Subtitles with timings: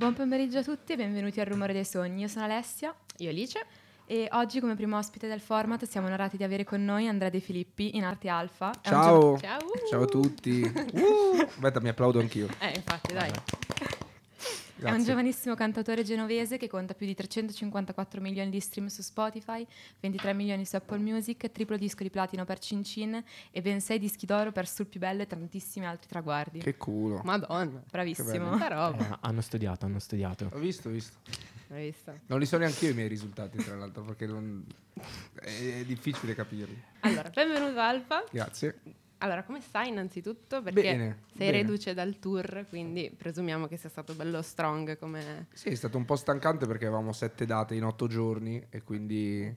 [0.00, 2.22] Buon pomeriggio a tutti e benvenuti al Rumore dei Sogni.
[2.22, 2.94] Io sono Alessia.
[3.18, 3.62] Io Alice.
[4.06, 7.38] E oggi come primo ospite del format siamo onorati di avere con noi Andrea De
[7.38, 8.72] Filippi in Arte Alfa.
[8.80, 9.36] Ciao.
[9.36, 9.60] Ciao.
[9.90, 10.62] Ciao a tutti.
[10.72, 12.48] Uh, aspetta, mi applaudo anch'io.
[12.60, 13.30] Eh, infatti, dai.
[14.80, 15.04] È un Grazie.
[15.10, 19.66] giovanissimo cantautore genovese che conta più di 354 milioni di stream su Spotify,
[20.00, 23.98] 23 milioni su Apple Music, triplo disco di platino per Cin Cin e ben 6
[23.98, 26.60] dischi d'oro per Sul più bello e tantissimi altri traguardi.
[26.60, 27.20] Che culo.
[27.24, 27.82] Madonna.
[27.90, 28.56] Bravissimo.
[28.68, 29.10] roba.
[29.10, 30.48] Eh, hanno studiato, hanno studiato.
[30.52, 31.16] Ho visto, ho visto.
[31.68, 32.18] Hai visto?
[32.26, 34.64] Non li so neanche io i miei risultati, tra l'altro, perché non-
[35.40, 36.82] è, è difficile capirli.
[37.00, 38.24] Allora, benvenuto Alfa.
[38.30, 38.78] Grazie.
[39.22, 40.62] Allora, come stai innanzitutto?
[40.62, 41.52] Perché Bene, sei bene.
[41.52, 45.46] reduce dal tour, quindi presumiamo che sia stato bello strong come...
[45.52, 49.54] Sì, è stato un po' stancante perché avevamo sette date in otto giorni e quindi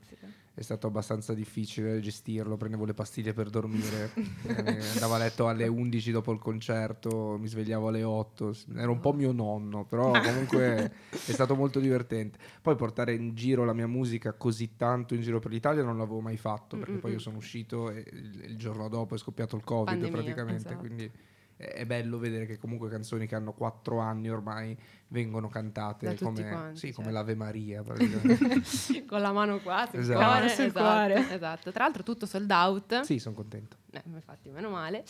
[0.56, 2.58] è stato abbastanza difficile gestirlo.
[2.58, 4.12] Prendevo le pastiglie per dormire,
[4.46, 8.56] eh, andavo a letto alle 11 dopo il concerto, mi svegliavo alle 8.
[8.76, 12.38] Era un po' mio nonno, però comunque è stato molto divertente.
[12.62, 16.20] Poi portare in giro la mia musica così tanto in giro per l'Italia non l'avevo
[16.20, 19.64] mai fatto perché poi io sono uscito e il, il giorno dopo è scoppiato il
[19.64, 20.78] Covid Pandemia, praticamente, esatto.
[20.78, 21.12] quindi
[21.72, 26.24] è bello vedere che comunque canzoni che hanno quattro anni ormai vengono cantate Da tutti
[26.24, 27.20] come, quanti, sì, come certo.
[27.20, 27.84] l'Ave Maria.
[29.08, 30.20] Con la mano qua sul Esatto.
[30.20, 30.46] cuore.
[30.46, 31.34] Esatto, cuore.
[31.34, 31.72] Esatto.
[31.72, 33.02] Tra l'altro tutto sold out.
[33.02, 33.78] sì, sono contento.
[33.96, 35.04] Eh, infatti, meno male.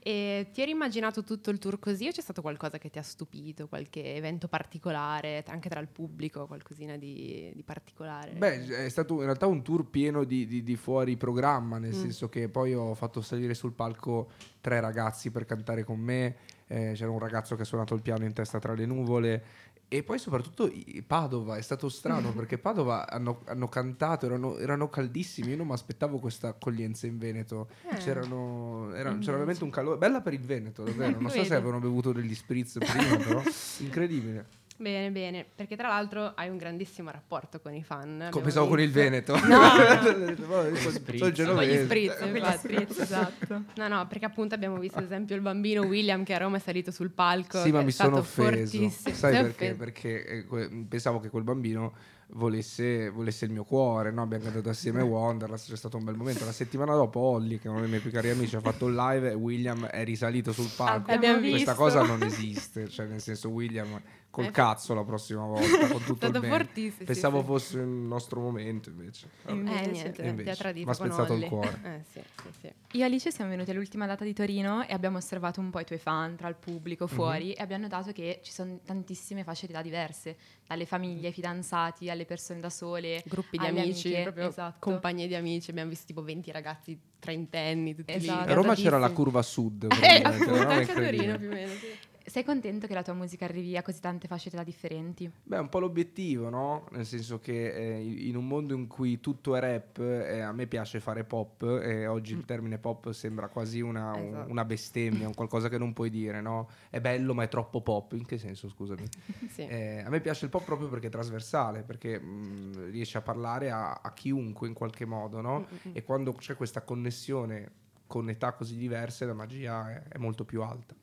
[0.00, 3.02] E ti eri immaginato tutto il tour così o c'è stato qualcosa che ti ha
[3.02, 8.32] stupito, qualche evento particolare, anche tra il pubblico, qualcosina di, di particolare?
[8.32, 12.00] Beh, è stato in realtà un tour pieno di, di- di fuori programma, nel Mm.
[12.00, 14.30] senso che poi ho fatto salire sul palco
[14.60, 16.36] tre ragazzi per cantare con me,
[16.68, 19.44] eh, c'era un ragazzo che ha suonato il piano in testa tra le nuvole
[19.88, 20.70] e poi soprattutto
[21.06, 25.72] Padova, è stato strano perché Padova hanno, hanno cantato, erano, erano caldissimi, io non mi
[25.72, 27.96] aspettavo questa accoglienza in Veneto, Eh.
[27.96, 31.78] C'erano, era, c'era veramente un calore, bella per il Veneto davvero, non so se avevano
[31.78, 33.42] bevuto degli spritz prima però,
[33.80, 34.57] incredibile.
[34.80, 38.28] Bene, bene, perché tra l'altro hai un grandissimo rapporto con i fan.
[38.30, 38.92] Come pensavo con il.
[38.92, 39.34] Veneto.
[39.34, 39.60] No,
[40.76, 41.30] sono Spritz.
[41.32, 41.82] genovese.
[41.82, 42.58] Gli spritz, infatti.
[42.58, 43.62] spritz, esatto.
[43.74, 46.60] No, no, perché appunto abbiamo visto ad esempio il bambino William che a Roma è
[46.60, 47.60] salito sul palco.
[47.60, 48.76] Sì, ma mi è stato sono offeso.
[48.78, 49.14] fortissimo.
[49.14, 49.74] Sai perché?
[49.74, 51.92] Perché eh, que- pensavo che quel bambino
[52.30, 54.22] volesse, volesse il mio cuore, no?
[54.22, 56.44] Abbiamo cantato assieme Wonderlust, c'è stato un bel momento.
[56.44, 58.94] La settimana dopo Olli, che è uno dei miei più cari amici, ha fatto un
[58.94, 61.10] live e William è risalito sul palco.
[61.10, 61.74] Abbiamo Questa visto.
[61.74, 64.00] cosa non esiste, cioè nel senso William
[64.30, 66.48] col Eh, cazzo la prossima volta, con tutto È il bene.
[66.48, 66.96] fortissimo.
[66.98, 67.44] sì, Pensavo sì.
[67.46, 69.28] fosse il nostro momento invece.
[69.46, 71.80] Eh, Invece- niente, invece, ti ha tradito m'ha con spezzato il cuore.
[71.88, 72.66] Eh, sì, sì, sì.
[72.98, 75.84] Io e Alice siamo venuti all'ultima data di Torino e abbiamo osservato un po' i
[75.84, 77.10] tuoi fan tra il pubblico Mhm.
[77.10, 80.36] fuori e abbiamo notato che ci sono tantissime fasce di età diverse,
[80.66, 83.22] dalle famiglie, ai fidanzati, alle persone da sole.
[83.26, 84.76] Gruppi di alle amici, amiche, esatto.
[84.78, 85.70] compagnie di amici.
[85.70, 88.44] Abbiamo visto tipo 20 ragazzi trentenni, tutti Esatto.
[88.44, 88.50] lì.
[88.50, 89.86] A Roma c'era la curva sud.
[90.00, 91.86] Eh, una roba anche a Torino più o meno, sì.
[92.28, 95.30] Sei contento che la tua musica arrivi a così tante fasce età differenti?
[95.42, 96.86] Beh, è un po' l'obiettivo, no?
[96.90, 100.66] Nel senso che eh, in un mondo in cui tutto è rap, eh, a me
[100.66, 104.50] piace fare pop e oggi il termine pop sembra quasi una, un- Esatto.
[104.50, 106.68] una bestemmia, un qualcosa che non puoi dire, no?
[106.90, 108.12] È bello ma è troppo pop.
[108.12, 109.06] In che senso, scusami?
[109.48, 109.62] Sì.
[109.66, 113.70] Eh, a me piace il pop proprio perché è trasversale, perché mh, riesce a parlare
[113.70, 115.60] a, a chiunque in qualche modo, no?
[115.60, 115.92] Mm, mm, mm.
[115.94, 117.70] E quando c'è questa connessione
[118.06, 120.94] con età così diverse, la magia è, è molto più alta.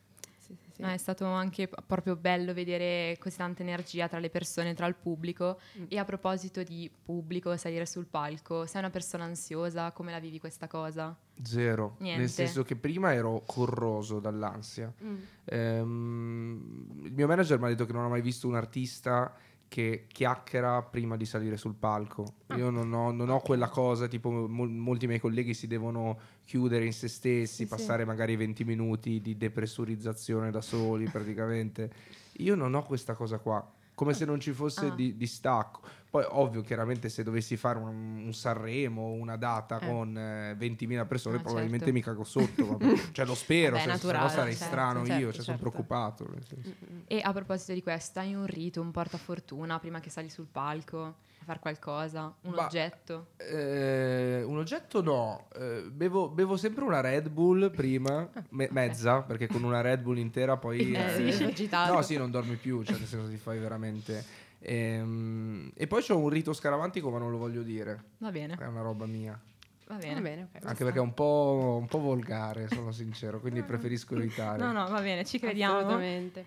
[0.76, 0.82] Sì.
[0.82, 4.96] No, è stato anche proprio bello vedere così tanta energia tra le persone, tra il
[4.96, 5.58] pubblico.
[5.80, 5.86] Mm.
[5.88, 9.94] E a proposito di pubblico, salire sul palco, sei una persona ansiosa?
[9.94, 11.16] Come la vivi questa cosa?
[11.42, 11.96] Zero.
[12.00, 12.20] Niente.
[12.20, 14.94] Nel senso che prima ero corroso dall'ansia.
[15.02, 15.16] Mm.
[15.46, 19.34] Ehm, il mio manager mi ha detto che non ha mai visto un artista
[19.76, 22.36] che chiacchiera prima di salire sul palco.
[22.48, 22.56] Ah.
[22.56, 26.86] Io non ho, non ho quella cosa, tipo mol- molti miei colleghi si devono chiudere
[26.86, 27.68] in se stessi, Sì, sì.
[27.68, 31.92] passare magari 20 minuti di depressurizzazione da soli praticamente.
[32.40, 34.96] Io non ho questa cosa qua, come se non ci fosse Ah.
[34.96, 35.82] di, distacco.
[36.16, 39.86] Poi ovvio, chiaramente se dovessi fare un, un Sanremo, una data Eh.
[39.86, 42.00] con eh, 20.000 persone, Ah, probabilmente certo.
[42.00, 42.78] mi cago sotto.
[42.80, 45.44] ma- cioè lo spero, Vabbè, se, se no naturale, sarei certo, strano certo, io, cioè
[45.44, 45.62] sono certo.
[45.72, 46.26] preoccupato.
[46.32, 46.56] senso.
[46.58, 47.00] Mm, mm.
[47.08, 51.04] E a proposito di questo, hai un rito, un portafortuna prima che sali sul palco
[51.04, 52.34] a fare qualcosa?
[52.44, 53.32] Un Ma- oggetto?
[53.36, 59.48] Eh, un oggetto no, Eh, bevo, bevo sempre una Red Bull prima, me- mezza, perché
[59.48, 60.94] con una Red Bull intera poi...
[60.94, 61.92] Eh, eh, sì, agitato.
[61.94, 64.44] No, sì, non dormi più, cioè nel senso ti fai veramente...
[64.60, 68.66] Ehm, e poi c'ho un rito scaramantico, ma non lo voglio dire, Va bene, è
[68.66, 69.40] una roba mia.
[69.88, 70.14] va bene.
[70.16, 70.66] Va bene, ok.
[70.66, 74.58] Anche perché è un po', un po' volgare, sono sincero, quindi preferisco evitare.
[74.58, 75.78] No, no, va bene, ci crediamo.
[75.78, 76.46] Assolutamente.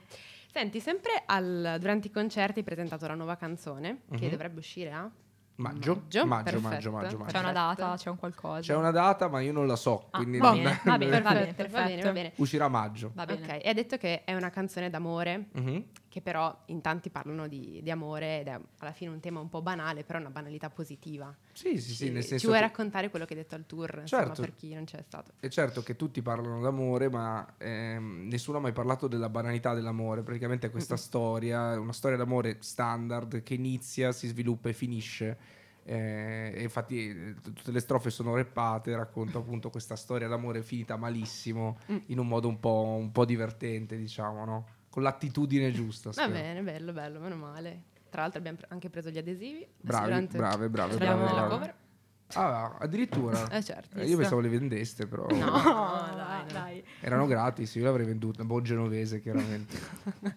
[0.50, 4.30] Senti, sempre al- durante i concerti hai presentato la nuova canzone che Mhm.
[4.30, 5.08] dovrebbe uscire a
[5.60, 6.02] Maggio?
[6.02, 7.32] Maggio, Maggio, maggio, maggio, maggio.
[7.32, 8.60] C'è una data, c'è un qualcosa.
[8.60, 11.20] C'è una data, ma io non la so, Ah, quindi va non- bene, va bene,
[11.20, 12.32] va bene, Perfetto, va bene, va bene.
[12.36, 13.10] uscirà a maggio.
[13.14, 13.42] Va bene.
[13.44, 15.84] Ok, e hai detto che è una canzone d'amore Mhm.
[16.08, 19.48] Che però in tanti parlano di, di, amore ed è alla fine un tema un
[19.48, 21.34] po' banale, però una banalità positiva.
[21.52, 24.02] Sì, sì, sì, nel senso Ci vuoi che- raccontare quello che hai detto al tour,
[24.04, 24.28] Certo.
[24.28, 25.32] insomma, per chi non c'è stato?
[25.40, 30.22] E certo che tutti parlano d'amore, ma ehm, nessuno ha mai parlato della banalità dell'amore.
[30.22, 31.02] Praticamente è questa Mm-mm.
[31.02, 35.38] storia, una storia d'amore standard che inizia, si sviluppa e finisce.
[35.84, 40.96] Eh, e infatti eh, tutte le strofe sono reppate, racconta appunto questa storia d'amore finita
[40.96, 41.96] malissimo, Mm.
[42.06, 44.66] in un modo un po', un po' divertente, diciamo, no?
[44.90, 46.10] Con l'attitudine giusta.
[46.10, 47.82] Va bene, bello, bello, meno male.
[48.10, 49.66] Tra l'altro abbiamo anche preso gli adesivi.
[49.80, 51.48] Bravi, brave, brave, brave, nella brave.
[51.48, 51.74] cover.
[52.34, 53.48] Ah, addirittura.
[53.50, 53.96] Eh certo.
[53.98, 55.34] Eh, io pensavo le vendeste, però No,
[56.52, 56.82] dai, no.
[57.00, 59.76] erano gratis, io l'avrei venduta, buon genovese chiaramente.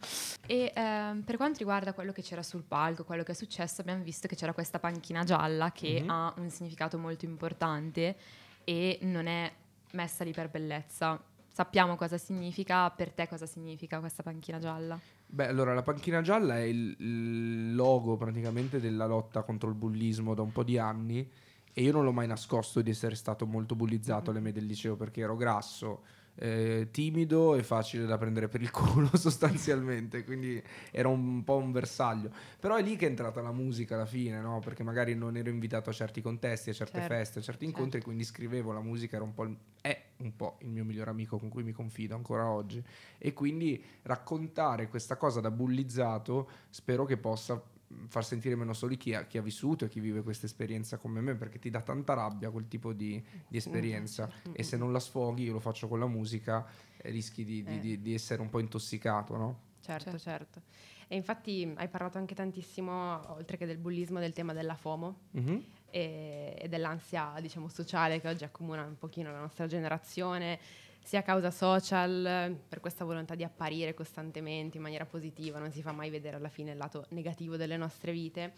[0.52, 4.04] E ehm, per quanto riguarda quello che c'era sul palco, quello che è successo, abbiamo
[4.04, 6.10] visto che c'era questa panchina gialla che Mhm.
[6.10, 8.18] ha un significato molto importante
[8.66, 9.50] e non è
[9.92, 11.22] messa lì per bellezza.
[11.62, 15.00] Sappiamo cosa significa, per te cosa significa questa panchina gialla?
[15.28, 20.42] Beh, allora la panchina gialla è il, logo praticamente della lotta contro il bullismo da
[20.42, 21.30] un po' di anni
[21.72, 24.96] e io non l'ho mai nascosto di essere stato molto bullizzato alle medie del liceo
[24.96, 26.02] perché ero grasso,
[26.36, 30.62] eh, timido e facile da prendere per il culo sostanzialmente, quindi
[30.92, 32.32] era un po' un bersaglio.
[32.60, 34.60] Però è lì che è entrata la musica alla fine, no?
[34.60, 37.92] Perché magari non ero invitato a certi contesti, a certe Certo, feste, a certi incontri,
[37.92, 38.06] certo.
[38.08, 41.38] quindi scrivevo la musica, era un po' il- è un po' il mio migliore amico
[41.40, 42.84] con cui mi confido ancora oggi
[43.18, 47.60] e quindi raccontare questa cosa da bullizzato spero che possa
[48.08, 51.22] far sentire meno soli chi ha, chi ha vissuto e chi vive questa esperienza come
[51.22, 54.92] me perché ti dà tanta rabbia quel tipo di, di esperienza Mm, e se non
[54.92, 56.66] la sfoghi io lo faccio con la musica
[56.98, 57.80] eh, rischi di, di- Eh.
[57.80, 59.60] di- di essere un po' intossicato no?
[59.82, 60.20] Certo, Certo.
[60.20, 60.62] certo.
[61.08, 65.64] E infatti hai parlato anche tantissimo, oltre che del bullismo, del tema della FOMO Mhm.
[65.90, 70.60] e, e dell'ansia, diciamo, sociale che oggi accomuna un pochino la nostra generazione,
[71.04, 75.82] sia a causa social, per questa volontà di apparire costantemente in maniera positiva, non si
[75.82, 78.54] fa mai vedere alla fine il lato negativo delle nostre vite.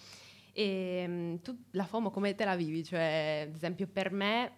[0.51, 2.83] E mm, tu la FOMO come te la vivi?
[2.83, 4.51] Cioè, ad esempio, per me,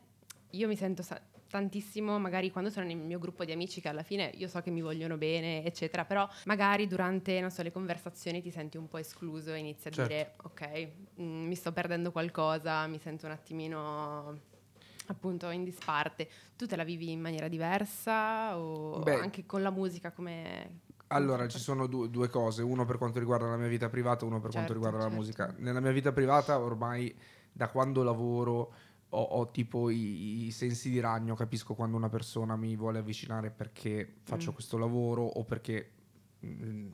[0.52, 4.04] io mi sento sa- tantissimo, magari quando sono nel mio gruppo di amici, che alla
[4.04, 8.42] fine io so che mi vogliono bene, eccetera, però magari durante, non so, le conversazioni
[8.42, 10.12] ti senti un po' escluso e inizi a Certo.
[10.12, 10.88] dire, ok,
[11.22, 14.54] mm, mi sto perdendo qualcosa, mi sento un attimino
[15.12, 16.30] appunto in disparte.
[16.56, 19.16] Tu te la vivi in maniera diversa o Beh.
[19.20, 20.82] anche con la musica come...
[21.08, 24.40] Allora, ci sono du- due cose, uno per quanto riguarda la mia vita privata, uno
[24.42, 25.18] per quanto Certo, riguarda la certo.
[25.18, 25.54] musica.
[25.60, 27.16] Nella mia vita privata ormai
[27.52, 28.74] da quando lavoro
[29.10, 33.52] ho, ho tipo i, i sensi di ragno, capisco quando una persona mi vuole avvicinare
[33.52, 34.54] perché faccio Mm.
[34.56, 35.92] questo lavoro o perché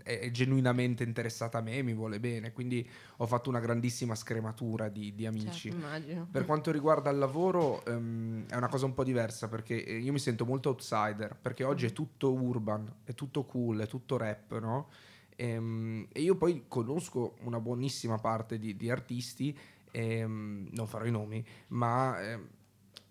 [0.04, 2.88] è, è genuinamente interessata a me e mi vuole bene, quindi
[3.18, 5.70] ho fatto una grandissima scrematura di, di amici.
[5.70, 6.28] Immagino.
[6.30, 10.12] Per quanto riguarda il lavoro ehm, è una cosa un po' diversa perché eh, io
[10.12, 14.58] mi sento molto outsider perché oggi è tutto urban, è tutto cool, è tutto rap,
[14.60, 14.90] no?
[15.36, 19.58] Ehm, E, io poi conosco una buonissima parte di, di artisti,
[19.92, 22.48] ehm, non farò i nomi, ma ehm,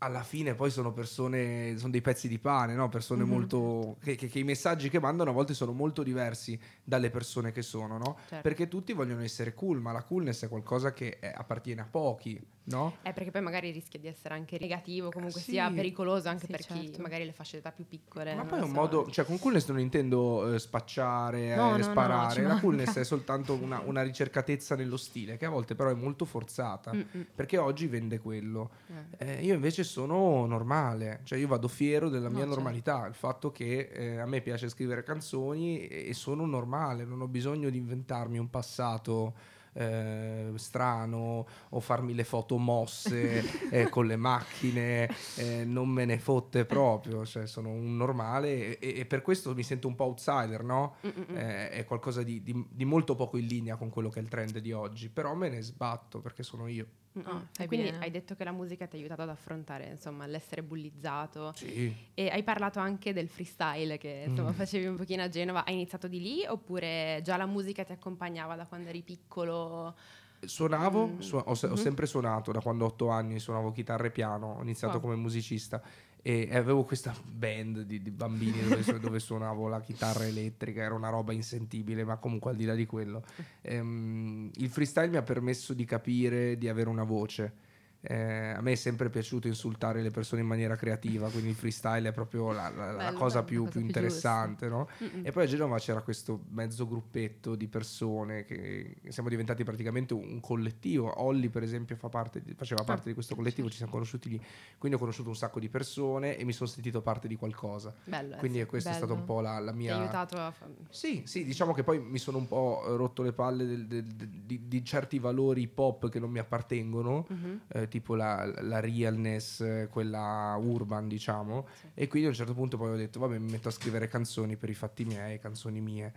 [0.02, 2.88] alla fine poi sono persone, sono dei pezzi di pane, no?
[2.88, 3.28] Persone Mhm.
[3.28, 3.96] molto...
[4.02, 7.60] Che, che- che i messaggi che mandano a volte sono molto diversi dalle persone che
[7.62, 8.16] sono, no?
[8.28, 8.40] Certo.
[8.40, 12.40] Perché tutti vogliono essere cool, ma la coolness è qualcosa che eh, appartiene a pochi,
[12.64, 12.96] no?
[13.02, 15.50] Eh, perché poi magari rischia di essere anche negativo, comunque Sì.
[15.50, 17.02] sia pericoloso anche Sì, per chi certo.
[17.02, 18.34] magari le fasce d'età più piccole.
[18.34, 18.74] Ma poi è un so.
[18.74, 22.62] modo, cioè con coolness non intendo eh, spacciare, No, eh, no, no, sparare, la manca.
[22.62, 26.94] coolness è soltanto una, una ricercatezza nello stile, che a volte però è molto forzata,
[26.94, 28.70] Mm, mm, perché oggi vende quello.
[29.18, 29.38] eh.
[29.38, 32.54] Eh, io invece sono normale, cioè io vado fiero della No, mia certo.
[32.54, 37.26] normalità, il fatto che eh, a me piace scrivere canzoni e, sono normale, non ho
[37.28, 39.34] bisogno di inventarmi un passato
[39.72, 46.18] eh, strano o farmi le foto mosse eh, con le macchine, eh, non me ne
[46.18, 50.62] fotte proprio, cioè sono un normale e, e per questo mi sento un po' outsider,
[50.64, 50.96] no?
[51.06, 51.36] Mm, mm, mm.
[51.36, 54.28] Eh, è qualcosa di, di- di molto poco in linea con quello che è il
[54.28, 56.86] trend di oggi, però me ne sbatto perché sono io.
[57.18, 57.22] Mm.
[57.26, 57.98] Ah, quindi bene.
[58.04, 61.92] hai detto che la musica ti ha aiutato ad affrontare insomma l'essere bullizzato Sì.
[62.14, 64.54] e hai parlato anche del freestyle che insomma Mm.
[64.54, 65.64] facevi un pochino a Genova.
[65.64, 69.96] Hai iniziato di lì oppure già la musica ti accompagnava da quando eri piccolo?
[70.42, 71.18] Suonavo, Mm.
[71.18, 71.76] su- ho, se- ho Mhm.
[71.76, 75.02] sempre suonato da quando ho otto anni, suonavo chitarra e piano, ho iniziato Wow.
[75.02, 75.82] come musicista
[76.22, 80.94] e avevo questa band di, di bambini dove, su- dove suonavo la chitarra elettrica, era
[80.94, 83.24] una roba insentibile, ma comunque al di là di quello.
[83.62, 87.68] ehm, il freestyle mi ha permesso di capire di avere una voce.
[88.02, 92.08] Eh, a me è sempre piaciuto insultare le persone in maniera creativa, quindi il freestyle
[92.08, 94.88] è proprio la, la- la Bello, cosa bello, più, la cosa più interessante, no?
[95.22, 100.40] E poi a Genova c'era questo mezzo gruppetto di persone che siamo diventati praticamente un
[100.40, 101.22] collettivo.
[101.22, 104.42] Olli, per esempio, fa parte di- faceva parte di questo collettivo, ci siamo conosciuti lì.
[104.78, 107.92] Quindi ho conosciuto un sacco di persone e mi sono sentito parte di qualcosa.
[108.04, 108.36] Bello.
[108.36, 108.64] eh, Quindi sì.
[108.64, 109.96] questa è stata un po' la, la Ti mia.
[109.96, 113.32] ha aiutato a fa- Sì, sì, diciamo che poi mi sono un po' rotto le
[113.32, 117.60] palle del- del- del- di, di certi valori pop che non mi appartengono, Mhm.
[117.68, 121.66] eh, tipo la, la realness, quella urban, diciamo.
[121.78, 121.86] Sì.
[121.92, 124.56] E quindi a un certo punto poi ho detto, vabbè, mi metto a scrivere canzoni
[124.56, 126.12] per i fatti miei, canzoni mie,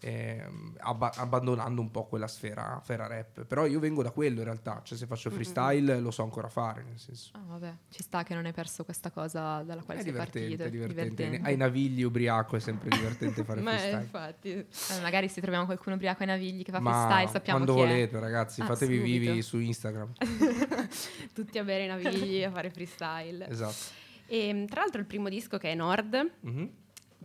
[0.00, 3.44] ehm, abba- abbandonando un po' quella sfera, sfera rap.
[3.44, 6.82] Però io vengo da quello in realtà, cioè se faccio freestyle lo so ancora fare,
[6.82, 7.30] nel senso.
[7.34, 10.48] Ah, vabbè, ci sta che non hai perso questa cosa dalla quale È sei divertente,
[10.48, 10.62] partito.
[10.64, 11.14] è divertente.
[11.14, 11.48] divertente.
[11.48, 14.02] Ai navigli ubriaco è sempre divertente fare Ma freestyle.
[14.02, 17.74] infatti, Eh, magari se troviamo qualcuno ubriaco ai navigli che fa Ma freestyle, sappiamo quando
[17.74, 17.92] chi è.
[17.92, 19.18] volete, ragazzi, Ah, fatevi subito.
[19.30, 20.12] vivi su Instagram.
[21.32, 23.48] tutti a bere i navigli, a fare freestyle.
[23.48, 23.96] esatto.
[24.26, 26.70] E tra l'altro il primo disco che è Nord, Mhm.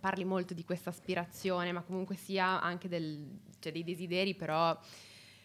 [0.03, 3.25] Parli molto di questa aspirazione, ma comunque sia anche del-
[3.59, 4.77] cioè dei desideri, però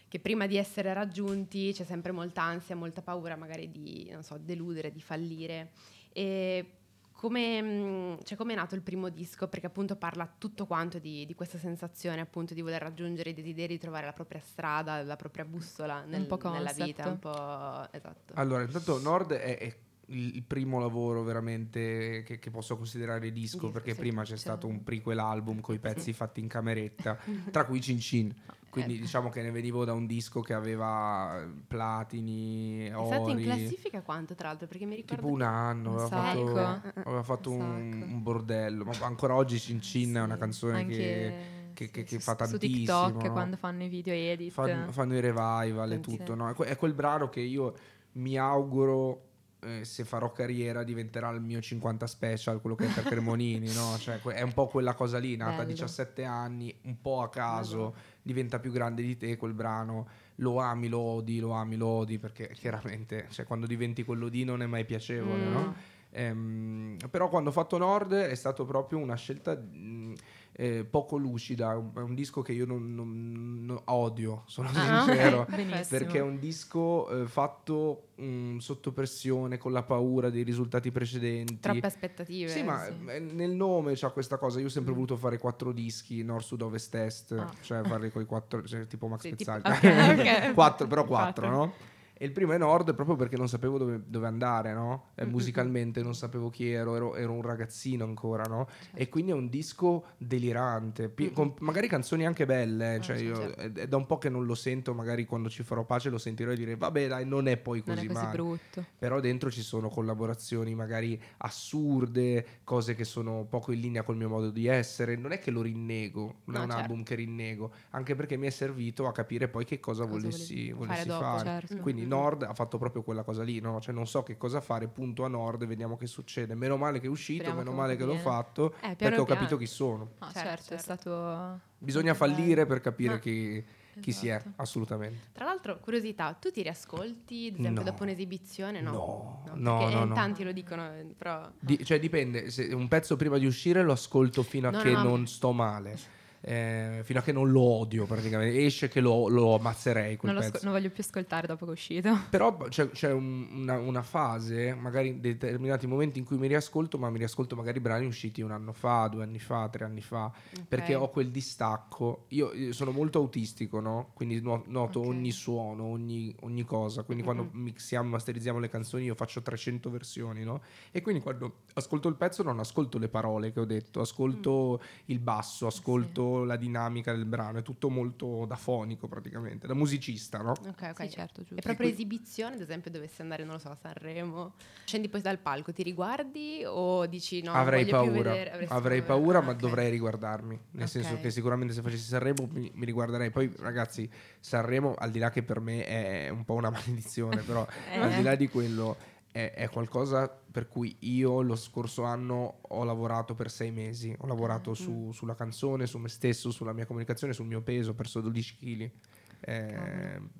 [0.09, 4.37] che prima di essere raggiunti c'è sempre molta ansia, molta paura magari di, non so,
[4.37, 5.71] deludere, di fallire.
[6.11, 6.71] E
[7.13, 9.47] come, cioè, come è nato il primo disco?
[9.47, 13.75] Perché appunto parla tutto quanto di, di questa sensazione appunto di voler raggiungere i desideri,
[13.75, 18.33] di trovare la propria strada, la propria bussola nel- po' nella vita, un po' esatto.
[18.33, 19.75] Allora, intanto Nord è, è
[20.11, 24.41] il primo lavoro veramente che, che posso considerare disco, Disco, perché sì, prima c'è certo.
[24.41, 27.17] stato un prequel album con i pezzi fatti in cameretta,
[27.51, 28.33] tra cui Cin Cin.
[28.69, 28.99] Quindi Eh.
[28.99, 33.43] diciamo che ne venivo da un disco che aveva platini, È stato in ori.
[33.43, 34.67] classifica quanto tra l'altro?
[34.67, 36.57] Perché mi ricordo Tipo un anno, aveva fatto,
[37.03, 37.61] aveva fatto Un
[38.09, 41.33] un, bordello, ma ancora oggi Cin Cin è una Sì, canzone che,
[41.73, 42.77] che- che- sì, che su- fa Su tantissimo.
[43.07, 43.31] TikTok no?
[43.31, 44.51] quando fanno i video edit.
[44.51, 46.01] fanno, fanno i revival e Sì.
[46.01, 46.49] tutto, no?
[46.51, 47.73] È, è quel brano che io
[48.13, 49.28] mi auguro
[49.61, 53.97] eh, se farò carriera diventerà il mio 50 special, quello che è per Cremonini, no?
[53.97, 55.69] Cioè, è un po' quella cosa lì, nata a Bello.
[55.69, 60.87] 17 anni, un po' a caso, diventa più grande di te quel brano, lo ami,
[60.87, 64.65] lo odi, lo ami, lo odi, perché chiaramente, cioè, quando diventi quello di non è
[64.65, 65.51] mai piacevole, Mm.
[65.51, 65.75] no?
[66.11, 70.13] Ehm, però quando ho fatto Nord è stato proprio una scelta mh,
[70.61, 75.03] eh, poco lucida, un- è un disco che io non, non- non- odio, sono Ah,
[75.05, 75.41] sincero.
[75.43, 75.85] ok, Benissimo.
[75.87, 81.59] Perché è un disco eh, fatto mh, sotto pressione, con la paura dei risultati precedenti.
[81.61, 82.49] troppe aspettative.
[82.49, 82.91] Sì, ma sì.
[83.07, 84.59] eh, nel nome c'ha questa cosa.
[84.59, 84.95] Io ho sempre Mm.
[84.95, 87.49] voluto fare quattro dischi, nord, sud, ovest, est, Ah.
[87.61, 89.69] cioè farli con i quattro, cioè, tipo Max Sì, tipo- Pezzaglia.
[90.43, 90.53] ok, ok.
[90.53, 91.65] quattro, però quattro, Quattro.
[91.65, 91.73] no?
[92.21, 95.11] E il primo è Nord proprio perché non sapevo dove, dove andare, no?
[95.15, 98.67] Eh, musicalmente non sapevo chi ero, ero, ero un ragazzino ancora, no?
[98.81, 98.97] Certo.
[98.97, 103.35] E quindi è un disco delirante, pi- con magari canzoni anche belle, Ah, cioè io-
[103.37, 103.61] certo.
[103.61, 106.17] è, è da un po' che non lo sento, magari quando ci farò pace lo
[106.17, 108.85] sentirò e dire vabbè dai, non è poi Non così, è così brutto.
[108.99, 114.27] Però dentro ci sono collaborazioni magari assurde, cose che sono poco in linea col mio
[114.29, 115.15] modo di essere.
[115.15, 116.81] Non è che lo rinnego, non No, è un certo.
[116.83, 120.71] album che rinnego, anche perché mi è servito a capire poi che cosa, Cosa volessi,
[120.71, 121.31] volessi fare fare.
[121.37, 121.81] dopo, certo.
[121.81, 122.07] Quindi.
[122.09, 123.79] Nord ha fatto proprio quella cosa lì, no?
[123.79, 126.55] Cioè non so che cosa fare, punto a Nord e vediamo che succede.
[126.55, 129.19] Meno male che è uscito, Speriamo meno che male che l'ho fatto, Eh, piano perché
[129.21, 130.09] ho capito chi sono.
[130.19, 130.83] Ah, Certo, certo, è certo.
[130.83, 131.59] stato...
[131.77, 133.63] Bisogna fallire per capire Ma- chi,
[134.01, 134.51] chi si è, Esatto.
[134.57, 135.27] assolutamente.
[135.31, 137.89] Tra l'altro, curiosità, tu ti riascolti, ad esempio, No.
[137.89, 138.81] dopo un'esibizione?
[138.81, 140.13] No, No, perché, no, no, eh, no.
[140.13, 141.49] Tanti lo dicono, eh, però...
[141.57, 144.91] Di- cioè dipende, se un pezzo prima di uscire lo ascolto fino a No, che
[144.91, 145.09] no, no.
[145.09, 145.97] non sto male,
[146.41, 150.41] eh, fino a che non lo odio praticamente, esce che lo, lo ammazzerei quel Non,
[150.41, 150.59] lo pezzo.
[150.59, 152.17] sco- non voglio più ascoltare dopo che è uscito.
[152.29, 156.97] Però c'è, c'è un- una, una fase, magari in determinati momenti in cui mi riascolto,
[156.97, 160.25] ma mi riascolto magari brani usciti un anno fa, due anni fa, tre anni fa,
[160.25, 160.63] Ok.
[160.67, 162.25] perché ho quel distacco.
[162.29, 164.11] Io, io sono molto autistico, no?
[164.13, 165.05] Quindi no- noto Ok.
[165.07, 167.03] ogni suono, ogni, ogni cosa.
[167.03, 167.63] Quindi quando Mm-mm.
[167.63, 170.61] mixiamo, masterizziamo le canzoni, io faccio 300 versioni, no?
[170.91, 175.19] E quindi quando ascolto il pezzo non ascolto le parole che ho detto, ascolto il
[175.19, 180.51] basso, ascolto la dinamica del brano, è tutto molto da fonico praticamente, da musicista, no?
[180.51, 181.01] Ok, ok.
[181.03, 181.55] Sì, certo, giusto.
[181.55, 184.53] E proprio qui- esibizione, ad esempio, dovessi andare, non lo so, a Sanremo,
[184.85, 188.35] scendi poi dal palco, ti riguardi o dici no, avrei paura,
[188.67, 189.57] avrei paura, ma ok.
[189.57, 190.59] dovrei riguardarmi.
[190.71, 190.89] Nel Ok.
[190.89, 193.29] senso che sicuramente se facessi Sanremo mi, mi riguarderei.
[193.29, 194.09] Poi, ragazzi,
[194.39, 197.99] Sanremo, al di là che per me è un po' una maledizione, però Eh.
[197.99, 198.97] al di là di quello
[199.31, 204.13] è, è qualcosa per cui io lo scorso anno ho lavorato per sei mesi.
[204.19, 204.73] Ho lavorato Mm.
[204.73, 207.91] su- sulla canzone, su me stesso, sulla mia comunicazione, sul mio peso.
[207.91, 208.91] Ho perso 12 kg.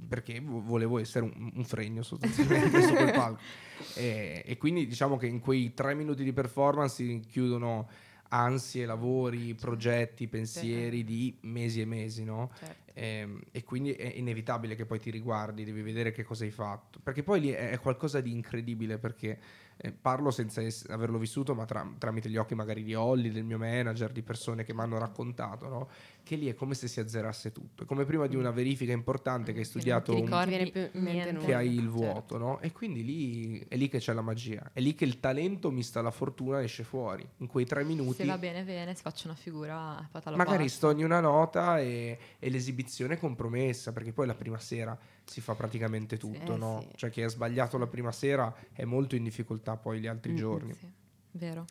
[0.07, 3.39] perché vo- volevo essere un, un fregno sostanzialmente su quel palco
[3.95, 7.87] e, e quindi diciamo che in quei tre minuti di performance si chiudono
[8.31, 12.51] ansie, lavori, progetti, pensieri di mesi e mesi, no?
[12.59, 12.88] Certo.
[13.01, 16.99] Ehm, e quindi è inevitabile che poi ti riguardi, devi vedere che cosa hai fatto,
[17.01, 19.39] perché poi lì è qualcosa di incredibile perché
[19.77, 23.45] eh, parlo senza es- averlo vissuto, ma tra- tramite gli occhi magari di Holly, del
[23.45, 25.89] mio manager, di persone che mi hanno raccontato, no?
[26.29, 27.81] Che lì è come se si azzerasse tutto.
[27.81, 30.91] È come prima di una verifica importante che hai studiato, Che un- niente.
[31.39, 31.91] che hai il Certo.
[31.91, 32.59] vuoto, no?
[32.59, 36.01] E quindi lì è lì che c'è la magia, è lì che il talento mista
[36.01, 37.27] alla fortuna esce fuori.
[37.37, 41.03] In quei tre minuti Se va bene, bene, si faccia una figura alla magari stogni
[41.03, 46.17] una nota e, e l'esibizione è compromessa, perché poi la prima sera si fa praticamente
[46.17, 46.81] tutto, eh, no?
[46.81, 46.89] sì.
[46.95, 50.35] Cioè chi ha sbagliato la prima sera è molto in difficoltà poi gli altri Mm,
[50.35, 50.73] giorni.
[50.73, 50.87] Sì,
[51.31, 51.65] vero.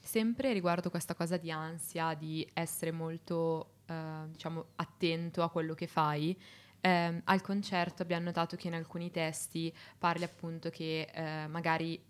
[0.00, 5.86] Sempre riguardo questa cosa di ansia, di essere molto, eh, diciamo, attento a quello che
[5.86, 6.38] fai,
[6.80, 12.00] ehm, al concerto abbiamo notato che in alcuni testi parli appunto che eh, magari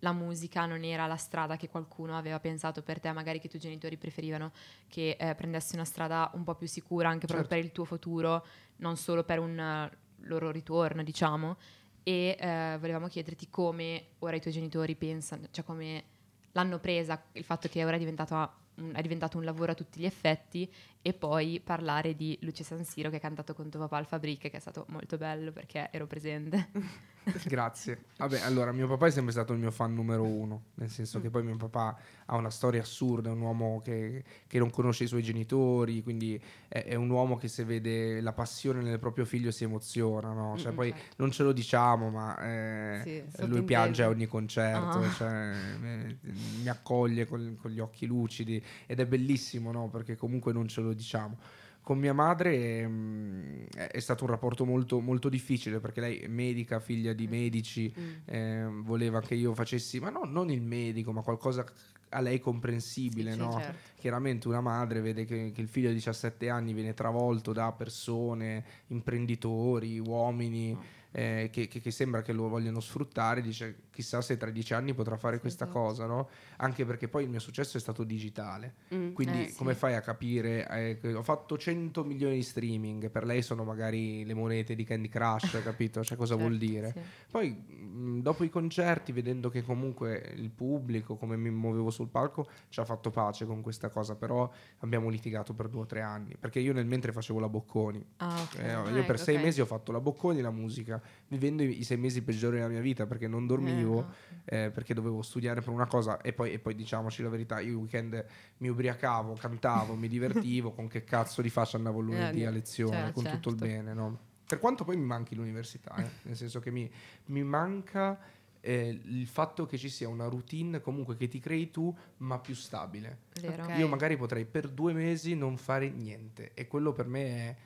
[0.00, 3.50] la musica non era la strada che qualcuno aveva pensato per te, magari che i
[3.50, 4.52] tuoi genitori preferivano
[4.86, 7.54] che eh, prendessi una strada un po' più sicura anche proprio Certo.
[7.54, 8.46] per il tuo futuro,
[8.76, 9.90] non solo per un eh,
[10.26, 11.56] loro ritorno, diciamo.
[12.04, 16.04] E eh, volevamo chiederti come ora i tuoi genitori pensano, cioè come
[16.52, 18.34] l'hanno presa il fatto che ora è diventato,
[18.76, 20.72] un, è diventato un lavoro a tutti gli effetti
[21.02, 24.40] e poi parlare di Luce San Siro che ha cantato con tuo papà al Fabric
[24.50, 26.68] che è stato molto bello perché ero presente.
[27.44, 28.04] Grazie.
[28.16, 31.28] Vabbè, allora, mio papà è sempre stato il mio fan numero uno, nel senso che
[31.28, 35.06] poi mio papà ha una storia assurda, è un uomo che, che non conosce i
[35.06, 39.50] suoi genitori, quindi è, è un uomo che se vede la passione nel proprio figlio
[39.50, 40.56] si emoziona, no?
[40.56, 41.14] Cioè, Mm, poi certo.
[41.18, 43.00] non ce lo diciamo, ma eh,
[43.30, 45.10] Sì, lui piange a ogni concerto, Ah.
[45.12, 45.52] cioè,
[45.82, 46.16] eh,
[46.62, 49.88] mi accoglie con, con gli occhi lucidi ed è bellissimo, no?
[49.90, 51.38] Perché comunque non ce lo diciamo.
[51.80, 56.80] Con mia madre mm, è, stato un rapporto molto, molto difficile perché lei è medica,
[56.80, 58.12] figlia di medici, Mm.
[58.26, 61.64] eh, voleva che io facessi, ma no, non il medico, ma qualcosa
[62.10, 63.52] a lei comprensibile, Sì, no?
[63.58, 63.76] certo.
[63.98, 68.64] Chiaramente una madre vede che, che il figlio di 17 anni viene travolto da persone,
[68.88, 70.76] imprenditori, uomini,
[71.10, 74.94] eh, che, che- che sembra che lo vogliano sfruttare, dice chissà se tra dieci anni
[74.94, 75.80] potrà fare Sì, questa esatto.
[75.80, 76.28] cosa, no?
[76.58, 78.74] Anche perché poi il mio successo è stato digitale.
[78.94, 79.56] Mm, Quindi eh, sì.
[79.56, 80.68] come fai a capire?
[81.02, 85.08] eh, ho fatto 100 milioni di streaming, per lei sono magari le monete di Candy
[85.08, 86.04] Crush, capito?
[86.04, 86.90] Cioè cosa vuol Certo, dire?
[86.92, 87.00] Sì.
[87.28, 92.46] Poi mh, dopo i concerti, vedendo che comunque il pubblico, come mi muovevo sul palco,
[92.68, 96.36] ci ha fatto pace con questa cosa, però abbiamo litigato per due o tre anni,
[96.38, 98.04] perché io nel mentre facevo la Bocconi.
[98.18, 98.58] Ah, ok.
[98.60, 99.42] Eh, Ah, io per ecco, sei ok.
[99.42, 102.68] mesi ho fatto la Bocconi e la musica, vivendo i, i sei mesi peggiori della
[102.68, 106.52] mia vita perché non dormivo, Eh, eh, perché dovevo studiare per una cosa e poi,
[106.52, 108.24] e poi diciamoci la verità, io il weekend
[108.58, 112.50] mi ubriacavo, cantavo, mi divertivo, con che cazzo di faccia andavo il lunedì Eh, a
[112.50, 113.74] lezione, certo, con tutto il certo.
[113.74, 114.18] bene, no?
[114.46, 116.90] Per quanto poi mi manchi l'università, eh, nel senso che mi,
[117.26, 118.18] mi manca
[118.60, 122.54] eh, il fatto che ci sia una routine comunque che ti crei tu, ma più
[122.54, 123.18] stabile.
[123.40, 123.64] Vero.
[123.64, 123.78] Ok.
[123.78, 127.56] Io magari potrei per due mesi non fare niente e quello per me è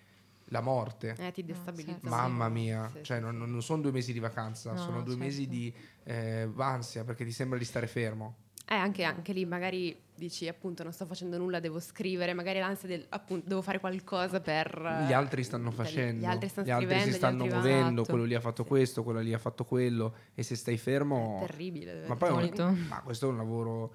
[0.47, 1.15] la morte.
[1.19, 1.93] Eh, ti destabilizza.
[2.01, 2.09] certo.
[2.09, 5.03] Mamma mia, Sì, cioè sì, non, non sono due mesi di vacanza, No, sono no,
[5.03, 5.51] due mesi certo.
[5.55, 5.75] di
[6.05, 8.37] eh, ansia perché ti sembra di stare fermo.
[8.69, 12.87] Eh, anche, anche lì magari dici appunto non sto facendo nulla, devo scrivere, magari l'ansia
[12.89, 15.05] del appunto devo fare qualcosa per...
[15.07, 18.05] Gli altri stanno per- facendo, Gli altri stanno gli altri si stanno altri muovendo, vanno.
[18.05, 18.69] quello lì ha fatto Sì.
[18.69, 21.41] questo, quello lì ha fatto quello e se stai fermo...
[21.43, 22.05] È terribile.
[22.07, 23.95] Ma poi è un- ma questo è un lavoro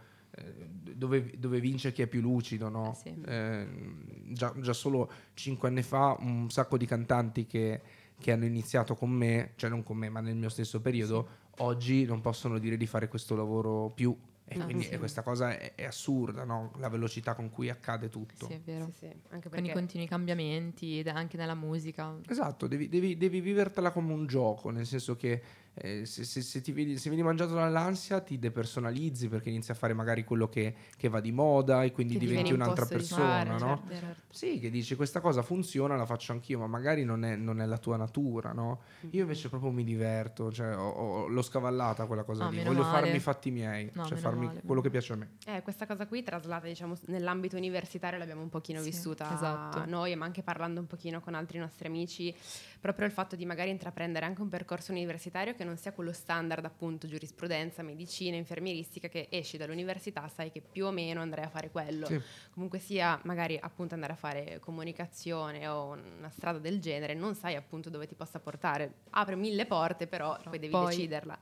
[0.96, 2.92] dove, dove vince chi è più lucido, no?
[2.92, 3.22] Eh sì.
[3.26, 3.68] Eh,
[4.30, 7.82] già, già solo cinque anni fa un sacco di cantanti che,
[8.18, 12.06] che hanno iniziato con me, cioè non con me, ma nel mio stesso periodo, oggi
[12.06, 14.16] non possono dire di fare questo lavoro più.
[14.50, 14.92] E Ah, quindi sì.
[14.92, 16.72] e questa cosa è, è assurda, no?
[16.78, 18.46] La velocità con cui accade tutto.
[18.46, 18.86] Sì, è vero.
[18.86, 22.18] Sì, sì, anche Con i continui cambiamenti anche nella musica.
[22.26, 25.42] Esatto, devi, devi, devi vivertela come un gioco, nel senso che
[25.80, 29.74] eh, se, se- se ti vedi, se vieni mangiato dall'ansia ti depersonalizzi perché inizi a
[29.76, 33.58] fare magari quello che, che va di moda e quindi diventi un'altra persona, fare, no?
[33.58, 33.86] certo.
[33.88, 34.16] Vero.
[34.30, 37.66] Sì, che dici questa cosa funziona, la faccio anch'io, ma magari non è, non è
[37.66, 38.82] la tua natura, no?
[39.12, 42.82] Io invece proprio mi diverto, cioè ho, ho- l'ho scavallata quella cosa Ah, lì, voglio
[42.84, 42.84] male.
[43.00, 45.30] farmi i fatti miei, No, cioè farmi male, quello che piace a me.
[45.46, 49.86] Eh, questa cosa qui traslata diciamo nell'ambito universitario l'abbiamo un pochino Sì, vissuta esatto.
[49.90, 52.36] noi ma anche parlando un pochino con altri nostri amici
[52.82, 56.64] proprio il fatto di magari intraprendere anche un percorso universitario che non sia quello standard
[56.66, 61.70] appunto giurisprudenza, medicina, infermieristica che esci dall'università sai che più o meno andrai a fare
[61.70, 62.06] quello.
[62.08, 62.22] Sì.
[62.52, 67.56] comunque sia magari appunto andare a fare comunicazione o una strada del genere non sai
[67.56, 68.94] appunto dove ti possa portare.
[69.12, 71.38] Apre mille porte però poi devi poi- deciderla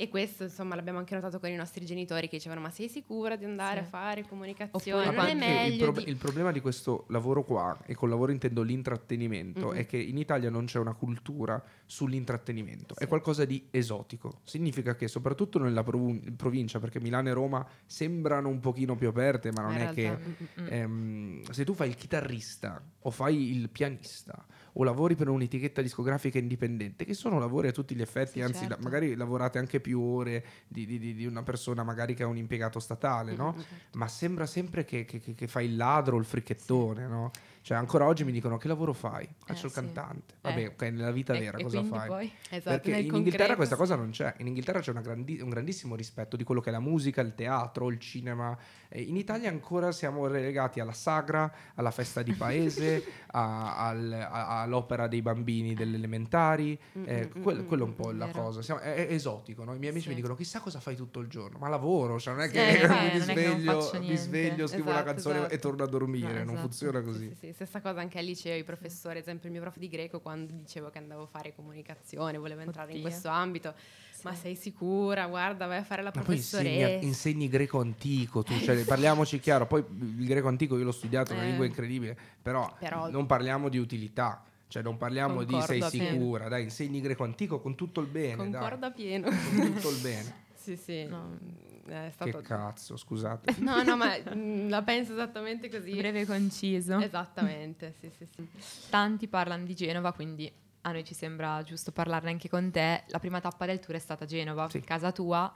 [0.00, 3.36] E questo, insomma, l'abbiamo anche notato con i nostri genitori che dicevano: Ma sei sicura
[3.36, 3.84] di andare Sì.
[3.84, 5.08] a fare comunicazione?
[5.08, 5.74] Oppure non è meglio.
[5.74, 9.74] il, prob- di- il problema di questo lavoro qua, e col lavoro intendo l'intrattenimento, Mhm.
[9.74, 13.06] è che in Italia non c'è una cultura sull'intrattenimento, è Sì.
[13.08, 14.40] qualcosa di esotico.
[14.44, 19.52] Significa che soprattutto nella provu- provincia, perché Milano e Roma sembrano un pochino più aperte,
[19.52, 20.02] ma non in è che...
[20.02, 20.66] realtà- mm.
[20.70, 26.38] ehm, se tu fai il chitarrista o fai il pianista o lavori per un'etichetta discografica
[26.38, 28.82] indipendente, che sono lavori a tutti gli effetti, Sì, anzi la- certo.
[28.82, 32.78] magari lavorate anche più ore di, di- di- una persona magari che ha un impiegato
[32.80, 33.52] statale, no?
[33.56, 33.98] Mm, mm, mm.
[33.98, 37.30] Ma sembra sempre che, che- che- che fai il ladro o il fricchettone, no?
[37.62, 39.28] Cioè ancora oggi mi dicono che lavoro fai?
[39.44, 39.78] Faccio il sì.
[39.78, 40.34] cantante.
[40.34, 40.36] Eh.
[40.40, 42.08] Vabbè, ok, nella vita E- vera e cosa quindi fai?
[42.08, 42.32] poi?
[42.48, 43.80] Esatto, Perché in Inghilterra questa sì.
[43.80, 44.34] cosa non c'è.
[44.38, 47.34] In Inghilterra c'è una grandi- un grandissimo rispetto di quello che è la musica, il
[47.34, 48.56] teatro, il cinema.
[48.88, 54.62] Eh, in Italia ancora siamo relegati alla sagra, alla festa di paese, a- al- a-
[54.62, 56.78] all'opera dei bambini delle elementari.
[56.98, 58.40] Mm, Eh, mm, quel- mm, quello è un po' la vero.
[58.42, 58.62] cosa.
[58.62, 59.64] Siamo- è, è esotico.
[59.64, 59.74] no?
[59.74, 60.20] I miei amici mi Sì.
[60.20, 61.58] dicono: chissà cosa fai tutto il giorno.
[61.58, 64.92] Ma lavoro, cioè non è che Eh, mi che non sveglio, mi sveglio, scrivo una
[65.00, 65.54] Esatto, canzone esatto.
[65.54, 66.26] e torno a dormire.
[66.26, 66.60] No, non esatto.
[66.60, 67.34] funziona così.
[67.38, 69.76] Sì, sì, sì, stessa cosa anche al liceo, i professori, ad esempio il mio prof
[69.78, 73.08] di greco quando dicevo che andavo a fare comunicazione, volevo entrare in Oddio.
[73.10, 73.74] questo ambito,
[74.22, 75.26] ma sei sicura?
[75.26, 76.78] Guarda, vai a fare la Ma poi professoressa.
[76.78, 81.32] insegni, insegni greco antico, tu, cioè, parliamoci chiaro, poi il greco antico io l'ho studiato,
[81.32, 81.46] è una Eh.
[81.46, 86.48] lingua incredibile, però, Però- non parliamo di utilità, cioè non parliamo di sei Concordo sicura,
[86.48, 90.34] dai, insegni greco antico con tutto il bene, Concordo dai, con tutto il bene.
[90.54, 91.04] sì, sì.
[91.04, 91.38] No.
[91.86, 92.38] È stato...
[92.38, 93.56] Che cazzo, scusate.
[93.60, 95.94] No, no, ma mm, la penso esattamente così.
[95.96, 96.98] Breve e conciso.
[96.98, 98.48] Esattamente, sì, sì, sì.
[98.90, 100.50] Tanti parlano di Genova, quindi
[100.82, 103.04] a noi ci sembra giusto parlarne anche con te.
[103.08, 104.80] La prima tappa del tour è stata Genova, Sì.
[104.80, 105.52] casa tua.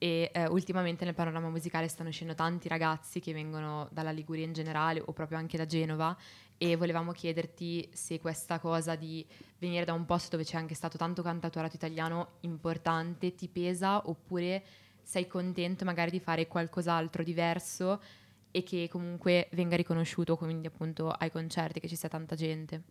[0.00, 4.52] E eh, ultimamente nel panorama musicale stanno uscendo tanti ragazzi che vengono dalla Liguria in
[4.52, 6.16] generale o proprio anche da Genova
[6.56, 9.26] e volevamo chiederti se questa cosa di
[9.58, 14.62] venire da un posto dove c'è anche stato tanto cantautorato italiano importante ti pesa oppure
[15.08, 17.98] sei contento magari di fare qualcos'altro diverso
[18.50, 22.82] e che comunque venga riconosciuto quindi appunto ai concerti che ci sia tanta gente.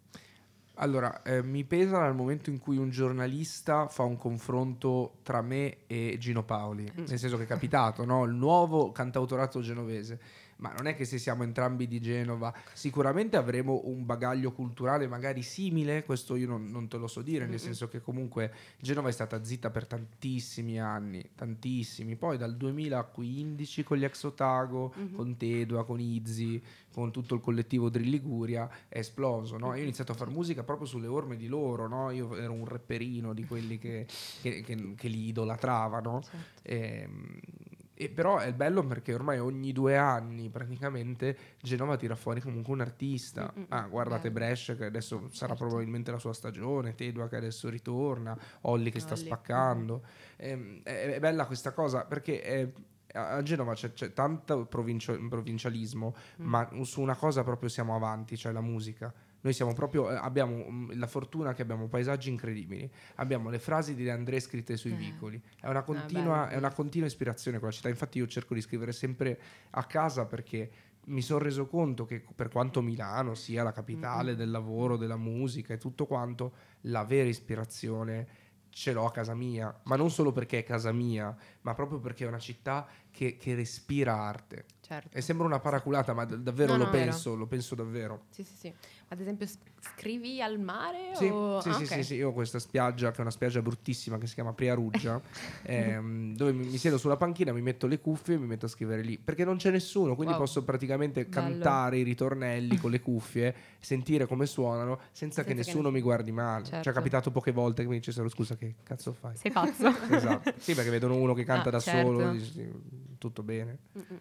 [0.79, 5.85] Allora, eh, mi pesa dal momento in cui un giornalista fa un confronto tra me
[5.85, 7.05] e Gino Paoli, Mm.
[7.07, 8.23] nel senso che è capitato, no?
[8.25, 10.19] il nuovo cantautorato genovese.
[10.59, 15.43] Ma non è che se siamo entrambi di Genova, sicuramente avremo un bagaglio culturale magari
[15.43, 17.57] simile, questo io non, non te lo so dire, nel Mm-mm.
[17.59, 23.97] senso che comunque Genova è stata zitta per tantissimi anni, tantissimi, poi dal 2015 con
[23.97, 25.15] gli ex Otago, Mhm.
[25.15, 29.57] con Tedua, con Izzy, con tutto il collettivo Drill Liguria, è esploso.
[29.57, 29.67] No?
[29.75, 32.09] Io ho iniziato a fare musica proprio sulle orme di loro, no?
[32.09, 34.07] io ero un rapperino di quelli che,
[34.41, 36.21] che- che- che li idolatravano.
[36.63, 37.39] Ehm,
[37.76, 37.76] e
[38.13, 43.51] però è bello perché ormai ogni due anni praticamente Genova tira fuori comunque un artista.
[43.57, 44.45] Mm, mm, Ah, guardate bello.
[44.45, 45.65] Brescia che adesso sarà Certo.
[45.65, 50.03] probabilmente la sua stagione, Tedua che adesso ritorna, Olli che sta Olli, spaccando.
[50.37, 52.73] Ehm, è, è bella questa cosa perché eh,
[53.13, 56.45] a a Genova c'è, c'è tanto provincio- provincialismo, Mm.
[56.45, 59.11] ma su una cosa proprio siamo avanti, cioè la musica.
[59.47, 63.95] Noi siamo proprio, eh, abbiamo mm, la fortuna che abbiamo paesaggi incredibili, abbiamo le frasi
[63.95, 64.95] di De André scritte sui Eh.
[64.95, 66.51] vicoli, è una, continua, bello.
[66.51, 70.69] è una continua ispirazione quella città, infatti io cerco di scrivere sempre a casa perché
[71.05, 74.37] mi sono reso conto che per quanto Milano sia la capitale Mm-mm.
[74.37, 78.27] del lavoro, della musica e tutto quanto, la vera ispirazione
[78.69, 81.33] ce l'ho a casa mia, ma non solo perché è casa mia,
[81.67, 84.65] ma proprio perché è una città che, che respira arte.
[84.79, 85.17] Certo.
[85.17, 87.03] E sembra una paraculata, ma d- davvero No, lo no, vero.
[87.03, 88.25] penso, lo penso davvero.
[88.29, 88.73] Sì, sì, sì.
[89.09, 89.45] Ad esempio,
[89.81, 91.11] scrivi al mare?
[91.13, 91.59] Sì, o...
[91.59, 91.89] sì, ah, sì, ok.
[91.89, 95.19] sì, sì, io ho questa spiaggia che è una spiaggia bruttissima che si chiama Priaruggia,
[95.63, 98.69] ehm, dove mi, mi siedo sulla panchina, mi metto le cuffie e mi metto a
[98.69, 100.41] scrivere lì, perché non c'è nessuno, quindi Wow.
[100.43, 101.35] posso praticamente Bello.
[101.47, 105.99] cantare i ritornelli con le cuffie, sentire come suonano senza, che Senza che nessuno mi
[106.01, 106.63] guardi male.
[106.63, 106.89] Ci Certo.
[106.89, 109.35] è capitato poche volte che mi dicessero scusa che cazzo fai?
[109.35, 109.87] Sei pazzo?
[110.15, 110.53] esatto.
[110.59, 112.11] Sì, perché vedono uno che canta Ah, da certo.
[112.13, 112.69] solo, dici,
[113.17, 113.77] tutto bene.
[113.97, 114.19] Mm-mm.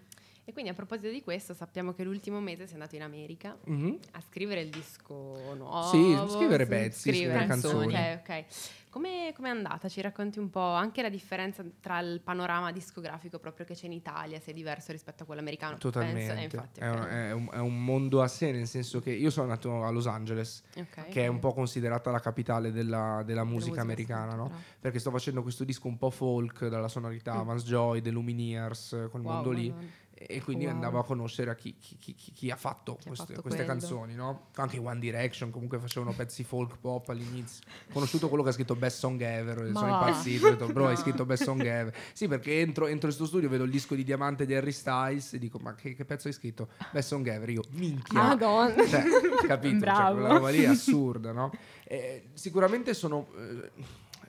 [0.49, 3.99] E quindi a proposito di questo, sappiamo che l'ultimo mese sei andato in America Mhm.
[4.13, 5.15] a scrivere il disco
[5.57, 5.83] nuovo.
[5.91, 7.93] Sì, scrivere pezzi, scrivere canzoni.
[7.95, 8.45] Ok, ok.
[8.97, 9.91] Come è andata?
[9.91, 13.93] Ci racconti un po' anche la differenza tra il panorama discografico proprio che c'è in
[13.93, 15.77] Italia, se è diverso rispetto a quello americano?
[15.77, 16.33] Totalmente.
[16.33, 16.97] Penso, eh, infatti, è, ok.
[16.97, 19.91] un, è un- è un mondo a sé, nel senso che io sono nato a
[19.91, 21.09] Los Angeles, Ok.
[21.11, 24.51] che è un po' considerata la capitale della, della musica musica, americana, no?
[24.81, 27.47] Perché sto facendo questo disco un po' folk, dalla sonorità Mm.
[27.47, 29.69] Vance Joy, The Lumineers, eh, quel Wow, mondo lì.
[29.69, 29.87] Madonna.
[30.19, 30.73] E quindi Wow.
[30.73, 34.47] andavo a conoscere a chi, chi- chi- chi- ha fatto, queste, fatto queste canzoni, no?
[34.55, 37.65] Anche One Direction comunque facevano pezzi folk pop all'inizio.
[37.91, 40.09] Ho conosciuto quello che ha scritto Best Song Ever, Ma sono va.
[40.09, 41.01] impazzito, ho detto bro hai No.
[41.01, 41.95] scritto Best Song Ever.
[42.15, 45.35] Sì perché entro, entro in sto studio, vedo il disco di Diamante di Harry Styles
[45.35, 46.69] e dico ma che, che pezzo hai scritto?
[46.93, 48.19] Best Song Ever, io minchia.
[48.23, 48.87] Madonna.
[48.87, 49.03] Cioè,
[49.47, 49.73] capito?
[49.73, 50.15] Cioè, Bravo.
[50.15, 51.53] quella roba lì è assurda, no?
[51.85, 53.29] Eh, sicuramente sono.
[53.37, 53.71] eh,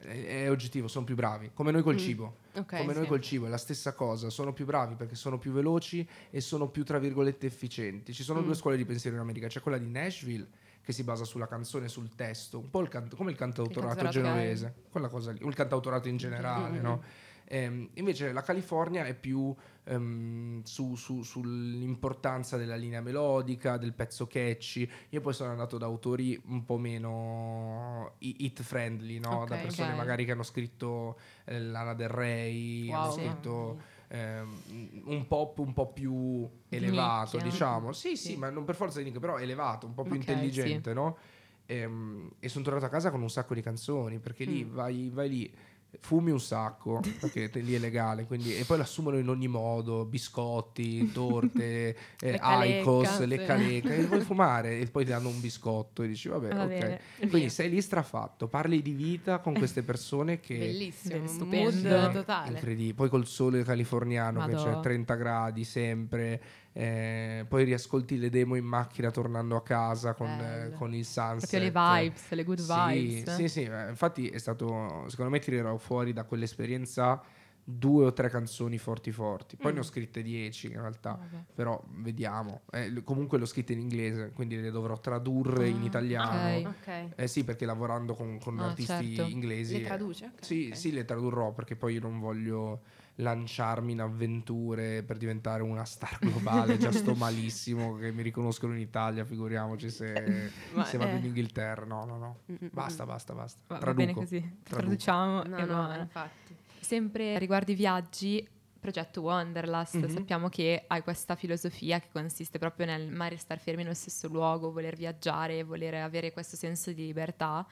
[0.07, 1.97] è, oggettivo, sono più bravi, come noi col Mm.
[1.97, 2.35] cibo.
[2.55, 3.09] Ok, come noi sì.
[3.09, 6.67] col cibo è la stessa cosa, sono più bravi perché sono più veloci e sono
[6.69, 8.13] più, tra virgolette, efficienti.
[8.13, 8.45] Ci sono Mm.
[8.45, 10.47] due scuole di pensiero in America, c'è quella di Nashville
[10.81, 14.29] che si basa sulla canzone, sul testo, un po' il canto- come il cantautorato cantautorato,
[14.31, 16.81] genovese, quella cosa lì, o il cantautorato in generale, Mm.
[16.81, 17.01] no?
[17.49, 19.53] Ehm, invece la California è più
[19.87, 24.89] ehm, su- su- sull'importanza della linea melodica, del pezzo catchy.
[25.09, 29.41] Io poi sono andato da autori un po' meno hit friendly, no?
[29.41, 29.97] Ok, da persone ok.
[29.97, 33.11] magari che hanno scritto eh, Lana Del Rey, hanno Wow.
[33.11, 37.51] scritto ehm, un pop un po' più elevato, nicchia.
[37.51, 37.91] diciamo.
[37.93, 38.37] Sì, sì, Sì.
[38.37, 41.17] ma non per forza di nicchia, però elevato, un po' più Ok, intelligente, no?
[41.65, 44.73] Ehm, E, sono tornato a casa con un sacco di canzoni, perché lì Mm.
[44.73, 45.53] vai, vai lì,
[45.99, 51.11] fumi un sacco, perché lì è legale, quindi, e poi l'assumono in ogni modo, biscotti,
[51.11, 53.27] torte, eh, Icos, sì.
[53.27, 56.67] lecca, e vuoi fumare e poi ti danno un biscotto e dici vabbè, Va ok.
[56.67, 56.99] bene.
[57.29, 60.57] Quindi sei lì strafatto, parli di vita con queste persone che...
[60.57, 61.89] Bellissimo, un stupendo.
[61.89, 62.49] mood totale.
[62.51, 62.93] Incredibile.
[62.93, 64.75] Poi col sole californiano che Madò.
[64.75, 66.41] c'è 30 gradi sempre,
[66.79, 71.49] eh, poi riascolti le demo in macchina tornando a casa con, eh, con il sunset.
[71.49, 73.35] Proprio le vibes, le good Sì, vibes.
[73.35, 77.19] Sì, sì, eh, infatti è stato, secondo me tirerò fuori da quell'esperienza
[77.63, 79.57] due o tre canzoni forti forti.
[79.57, 79.85] Poi ne ho Mm.
[79.85, 81.43] scritte dieci in realtà, Vabbè.
[81.53, 82.61] però vediamo.
[82.71, 86.69] Eh, comunque le ho scritte in inglese, quindi le dovrò tradurre in Ah, italiano.
[86.69, 86.75] ok.
[86.77, 87.09] Ok.
[87.15, 89.31] Eh sì, perché lavorando con, con Ah, artisti certo.
[89.33, 89.79] inglesi...
[89.79, 90.25] Le traduce?
[90.25, 92.81] Ok, Sì, sì, le tradurrò perché poi io non voglio
[93.19, 96.77] lanciarmi in avventure per diventare una star globale.
[96.77, 101.17] Già sto malissimo che mi riconoscono in Italia, figuriamoci se, Ma, se vado eh.
[101.17, 101.85] in Inghilterra.
[101.85, 102.37] No, no, no.
[102.51, 103.07] Mm, mm, Basta, mm.
[103.07, 103.61] basta, basta.
[103.67, 104.05] Va, va Traduco.
[104.05, 104.39] bene così.
[104.39, 104.75] Traduco.
[104.97, 106.55] Traduciamo No, e no, infatti.
[106.79, 108.47] Sempre riguardo i viaggi,
[108.79, 110.09] progetto Wanderlust, Mhm.
[110.09, 114.71] sappiamo che hai questa filosofia che consiste proprio nel mai restare fermi nello stesso luogo,
[114.71, 117.65] voler viaggiare, voler avere questo senso di libertà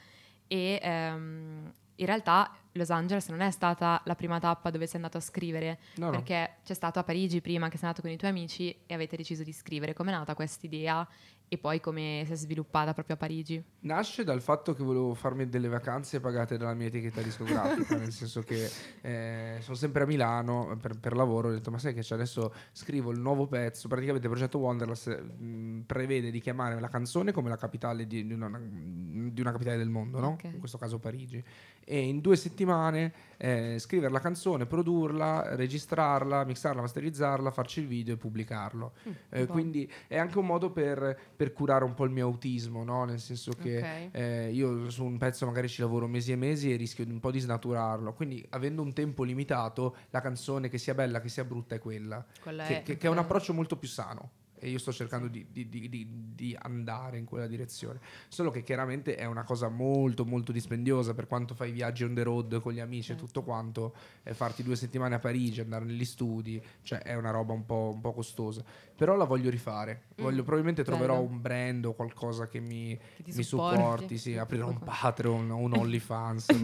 [0.47, 5.17] e ehm, in realtà Los Angeles non è stata la prima tappa dove sei andato
[5.17, 6.11] a scrivere, No, no.
[6.11, 9.15] perché c'è stato a Parigi prima che sei andato con i tuoi amici e avete
[9.15, 9.93] deciso di scrivere.
[9.93, 11.07] Com'è nata questa idea
[11.47, 13.63] e poi come si è sviluppata proprio a Parigi?
[13.81, 18.41] Nasce dal fatto che volevo farmi delle vacanze pagate dalla mia etichetta discografica, nel senso
[18.41, 18.69] che
[19.01, 22.53] eh, sono sempre a Milano per, per lavoro, ho detto ma sai che c'è adesso
[22.71, 27.49] scrivo il nuovo pezzo, praticamente il progetto Wanderlust mh, prevede di chiamare la canzone come
[27.49, 30.27] la capitale di, di una, di una capitale del mondo, no?
[30.29, 30.43] Ok.
[30.45, 31.43] in questo caso Parigi,
[31.87, 38.15] e in due settimane eh, scrivere la canzone, produrla, registrarla, mixarla, masterizzarla, farci il video
[38.15, 38.93] e pubblicarlo.
[39.03, 39.51] Eh, buono.
[39.51, 43.03] quindi è anche un modo per, per curare un po' il mio autismo, no?
[43.05, 44.15] nel senso che Ok.
[44.15, 47.31] eh, io su un pezzo magari ci lavoro mesi e mesi e rischio un po'
[47.31, 48.13] di snaturarlo.
[48.13, 52.25] Quindi, avendo un tempo limitato, la canzone che sia bella che sia brutta è quella.
[52.41, 54.31] Quella Che, è, che- che è un approccio molto più sano.
[54.57, 55.89] E io sto cercando di, di- di-
[56.33, 57.99] di- andare in quella direzione.
[58.29, 62.23] Solo che chiaramente è una cosa molto, molto dispendiosa per quanto fai viaggi on the
[62.23, 63.23] road con gli amici Certo.
[63.23, 63.93] e tutto quanto.
[64.23, 67.91] E farti due settimane a Parigi, andare negli studi, cioè è una roba un po',
[67.93, 68.63] un po' costosa.
[68.95, 70.03] Però la voglio rifare.
[70.15, 71.27] Voglio, Mm, probabilmente troverò bello.
[71.29, 73.75] un brand o qualcosa che mi, Che mi supporti.
[73.77, 76.57] supporti, sì, aprirò un Patreon, un OnlyFans so,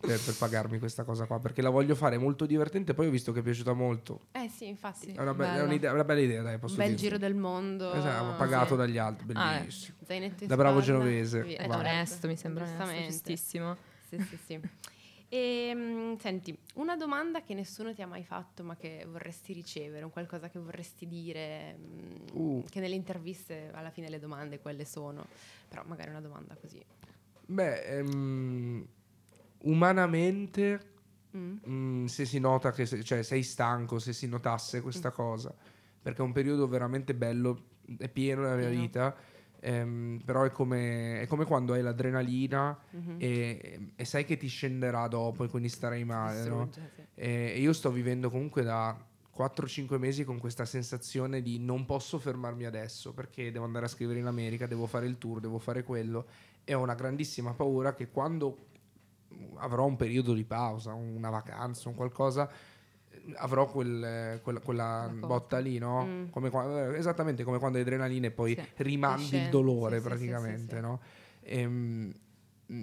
[0.00, 3.32] per, per- pagarmi questa cosa qua, perché la voglio fare molto divertente, poi ho visto
[3.32, 4.20] che è piaciuta molto.
[4.32, 5.10] Eh sì, infatti.
[5.10, 5.12] Sì.
[5.12, 5.62] È una, be- è Bella.
[5.64, 7.02] un'idea- una bella idea, dai, posso Un bel dirti.
[7.04, 7.92] giro del mondo.
[7.92, 8.76] Esatto, pagato Sì.
[8.76, 9.96] dagli altri, Ah, bellissimo.
[10.08, 10.98] In Da bravo spalla.
[10.98, 13.12] genovese, È onesto, mi sembra onesto, Giustamente.
[13.12, 13.76] giustissimo.
[14.08, 14.60] Sì, sì, sì.
[15.30, 20.04] E, mm, senti, una domanda che nessuno ti ha mai fatto ma che vorresti ricevere,
[20.04, 22.64] un qualcosa che vorresti dire, mm, Uh.
[22.70, 25.26] che nelle interviste alla fine le domande quelle sono,
[25.68, 26.82] però magari una domanda così.
[27.46, 28.86] Beh, ehm,
[29.64, 30.92] umanamente,
[31.36, 31.56] Mm?
[31.68, 34.82] mm, se si nota che se- cioè, sei stanco, se si notasse Mm.
[34.82, 35.54] questa cosa,
[36.00, 37.64] perché è un periodo veramente bello,
[37.98, 38.82] è pieno nella mia Pieno.
[38.82, 39.16] vita,
[39.60, 43.16] ehm, però è come, è come quando hai l'adrenalina Mhm.
[43.18, 46.68] e, e sai che ti scenderà dopo e quindi starai male, no?
[46.72, 46.80] Sì.
[47.14, 48.96] E e io sto vivendo comunque da
[49.36, 54.18] 4-5 mesi con questa sensazione di non posso fermarmi adesso perché devo andare a scrivere
[54.18, 56.26] in America, devo fare il tour, devo fare quello
[56.64, 58.66] e ho una grandissima paura che quando
[59.56, 62.48] avrò un periodo di pausa, una vacanza, un qualcosa,
[63.36, 66.04] avrò quel- quella, quella La botta lì, no?
[66.06, 66.28] Mm.
[66.30, 68.82] Come eh, esattamente come quando hai adrenalina e poi Sì.
[68.82, 71.00] rimandi il dolore Sì, praticamente, sì, no?
[71.42, 72.12] Ehm,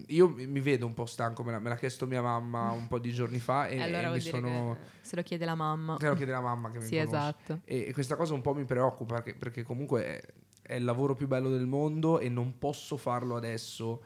[0.08, 2.98] io mi vedo un po' stanco, me l'ha, me l'ha chiesto mia mamma un po'
[3.00, 4.78] di giorni fa e, allora e mi sono...
[5.02, 5.98] Se lo chiede la mamma.
[5.98, 7.18] Te lo chiede la mamma che mi Sì, conosce.
[7.18, 7.60] esatto.
[7.66, 10.22] E, e questa cosa un po' mi preoccupa perché, perché comunque è,
[10.64, 14.02] è il lavoro più bello del mondo e non posso farlo adesso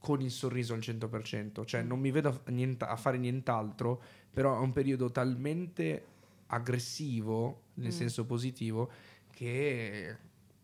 [0.00, 1.64] con il sorriso al 100%.
[1.64, 1.86] Cioè Mm.
[1.86, 6.04] non mi vedo a, nienta- a fare nient'altro, però è un periodo talmente
[6.46, 7.96] aggressivo, nel Mm.
[7.96, 8.90] senso positivo,
[9.30, 10.16] che,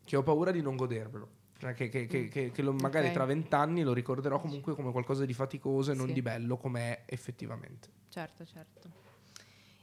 [0.05, 1.29] che ho paura di non godermelo.
[1.59, 3.13] Cioè che, che- che- che- che lo- magari Ok.
[3.15, 6.13] tra vent'anni lo ricorderò comunque come qualcosa di faticoso e non Sì.
[6.15, 7.89] di bello come è effettivamente.
[8.09, 8.91] Certo, certo.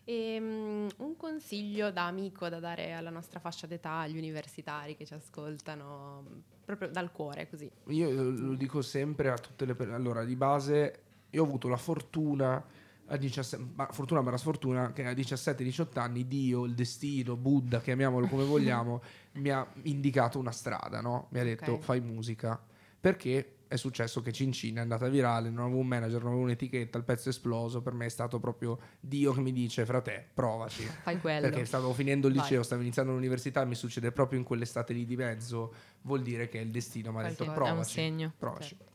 [0.06, 5.06] E, mm, un consiglio da amico da dare alla nostra fascia d'età, agli universitari che
[5.06, 7.70] ci ascoltano, proprio dal cuore, così.
[7.88, 9.98] Io lo lo dico sempre a tutte le persone.
[9.98, 12.63] Allora, di base, io ho avuto la fortuna,
[13.06, 18.28] a 17, ma fortuna ma sfortuna, che a 17-18 anni Dio, il destino, Buddha, chiamiamolo
[18.28, 19.02] come vogliamo,
[19.34, 21.28] mi ha indicato una strada, no?
[21.32, 21.84] Mi ha detto Ok.
[21.84, 22.62] fai musica.
[23.00, 26.98] Perché è successo che Cincin è andata virale, non avevo un manager, non avevo un'etichetta,
[26.98, 30.84] il pezzo è esploso, per me è stato proprio Dio che mi dice, frate, provaci.
[31.02, 31.50] Fai quello.
[31.50, 32.44] Perché stavo finendo il Vai.
[32.44, 36.60] liceo, stavo iniziando l'università, mi succede proprio in quell'estate lì di mezzo, vuol dire che
[36.60, 37.94] il destino mi ha detto Qualche- è un provaci.
[37.94, 38.34] segno.
[38.38, 38.68] provaci.
[38.78, 38.92] Certo.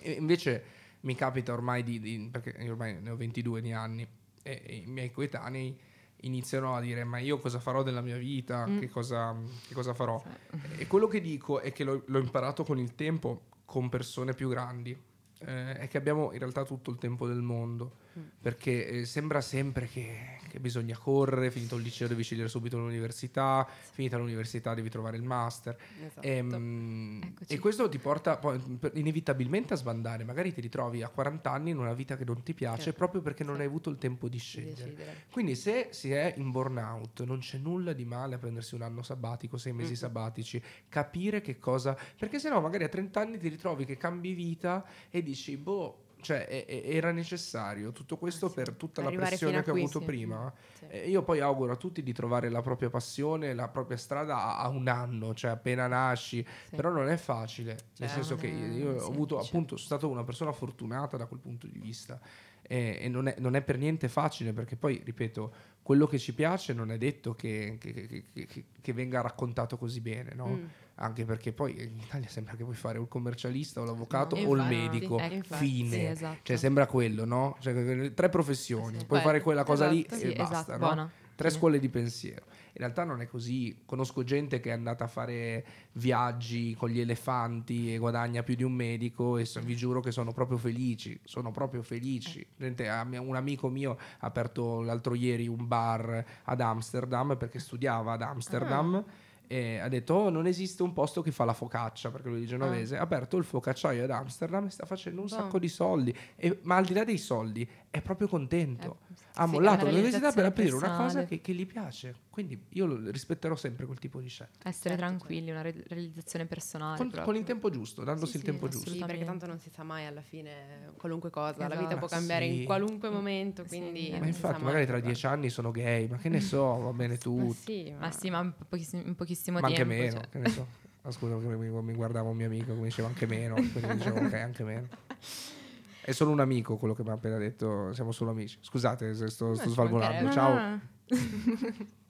[0.00, 0.64] E invece
[1.00, 4.06] mi capita ormai di, di- perché ormai ne ho 22 di anni
[4.42, 5.76] e, e i miei coetanei
[6.24, 8.78] iniziano a dire ma io cosa farò della mia vita, Mm.
[8.78, 10.22] che, cosa, che cosa farò.
[10.50, 10.80] Sì.
[10.82, 14.50] E quello che dico è che l'ho, l'ho imparato con il tempo, con persone più
[14.50, 14.94] grandi,
[15.38, 18.00] eh, è che abbiamo in realtà tutto il tempo del mondo.
[18.40, 23.66] Perché eh, sembra sempre che, che bisogna correre, finito il liceo devi scegliere subito l'università,
[23.92, 25.76] finita l'università devi trovare il master.
[26.04, 26.26] Esatto.
[26.26, 27.52] Ehm, Eccoci.
[27.54, 28.60] E, questo ti porta poi
[28.94, 30.24] inevitabilmente a sbandare.
[30.24, 32.98] Magari ti ritrovi a 40 anni in una vita che non ti piace Certo.
[32.98, 33.60] proprio perché non Sì.
[33.62, 34.74] hai avuto il tempo di scegliere.
[34.74, 35.16] decidere.
[35.30, 39.02] Quindi se si è in burnout non c'è nulla di male a prendersi un anno
[39.02, 39.96] sabbatico, sei mesi Mhm.
[39.96, 41.96] sabbatici, capire che cosa...
[42.18, 45.98] Perché se no magari a 30 anni ti ritrovi che cambi vita e dici, boh,
[46.22, 48.54] cioè e- e- era necessario tutto questo Ah, sì.
[48.54, 50.04] per tutta la pressione a che ho qui, avuto sì.
[50.06, 50.52] prima.
[50.78, 50.86] Sì.
[50.88, 54.58] Eh, io poi auguro a tutti di trovare la propria passione, la propria strada a,
[54.58, 56.74] a un anno, cioè appena nasci, Sì.
[56.76, 60.24] però non è facile, nel Cioè, senso che io ho avuto appunto, sono stato una
[60.24, 62.18] persona fortunata da quel punto di vista
[62.62, 66.32] e, e non, è, non è per niente facile perché poi, ripeto, quello che ci
[66.32, 70.46] piace non è detto che- che- che- che venga raccontato così bene, no?
[70.46, 70.64] Mm.
[70.96, 74.42] Anche perché poi in Italia sembra che puoi fare o il commercialista o l'avvocato No,
[74.42, 75.88] o il infatti, medico, eh, fine.
[75.96, 76.38] Sì, esatto.
[76.42, 77.56] Cioè sembra quello, no?
[77.60, 79.06] Cioè, tre professioni, Sì.
[79.06, 80.78] puoi Beh, fare quella cosa lì esatto, e Sì, basta, esatto, no?
[80.78, 81.10] buona.
[81.34, 82.44] Tre scuole di pensiero.
[82.74, 83.82] In realtà non è così.
[83.84, 88.62] Conosco gente che è andata a fare viaggi con gli elefanti e guadagna più di
[88.62, 91.18] un medico e so- vi giuro che sono proprio felici.
[91.24, 92.46] Sono proprio felici.
[92.56, 97.58] Gente, a me- Un amico mio ha aperto l'altro ieri un bar ad Amsterdam perché
[97.58, 99.02] studiava ad Amsterdam.
[99.46, 102.46] E ha detto: Oh, non esiste un posto che fa la focaccia perché lui è
[102.46, 102.96] genovese.
[102.96, 105.34] Ha aperto il focacciaio ad Amsterdam e sta facendo un Boh.
[105.34, 106.16] sacco di soldi.
[106.36, 110.32] E- ma al di là dei soldi, è proprio contento Eh, ha sì, mollato l'università
[110.32, 111.26] per aprire una cosa personale.
[111.26, 112.14] che, che gli piace.
[112.28, 114.68] Quindi io rispetterò sempre quel tipo di scelta.
[114.68, 116.96] Essere Certo, tranquilli, una re- realizzazione personale.
[116.98, 118.90] Con, con il tempo giusto, dandosi Sì, il sì, tempo giusto.
[118.90, 121.80] Sì, perché tanto non si sa mai alla fine qualunque cosa, la Esatto.
[121.80, 122.58] vita può Ma cambiare sì.
[122.60, 124.10] in qualunque momento, Sì, quindi...
[124.10, 127.14] ma Ma infatti, magari tra dieci anni sono gay, ma che ne so, va bene
[127.16, 127.54] Ma tutto.
[127.54, 129.94] sì, Ma sì, ma in pochissimo, in pochissimo Ma anche tempo.
[129.94, 130.28] meno, cioè.
[130.28, 130.66] che ne so.
[131.04, 134.18] Ma scusa, mi, mi guardava un mio amico che mi diceva anche meno, quindi dicevo
[134.20, 134.88] ok, anche meno.
[136.04, 138.58] È solo un amico quello che mi ha appena detto, siamo solo amici.
[138.60, 140.30] Scusate se sto, sto svalvolando.
[140.30, 140.54] Ciao.
[140.54, 140.80] No.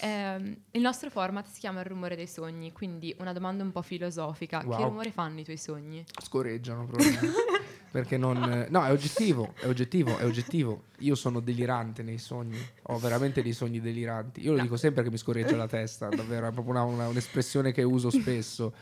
[0.00, 3.80] Ehm, il nostro format si chiama Il rumore dei sogni, quindi una domanda un po'
[3.80, 4.58] filosofica.
[4.60, 4.82] Che Wow.
[4.82, 6.04] rumore fanno i tuoi sogni?
[6.22, 7.08] Scorreggiano proprio.
[7.90, 8.66] Perché non...
[8.68, 10.82] No, è oggettivo, è oggettivo, è oggettivo.
[10.98, 14.42] Io sono delirante nei sogni, ho veramente dei sogni deliranti.
[14.42, 17.72] Io lo dico sempre che mi scorreggia la testa, davvero, è proprio una- una- un'espressione
[17.72, 18.74] che uso spesso.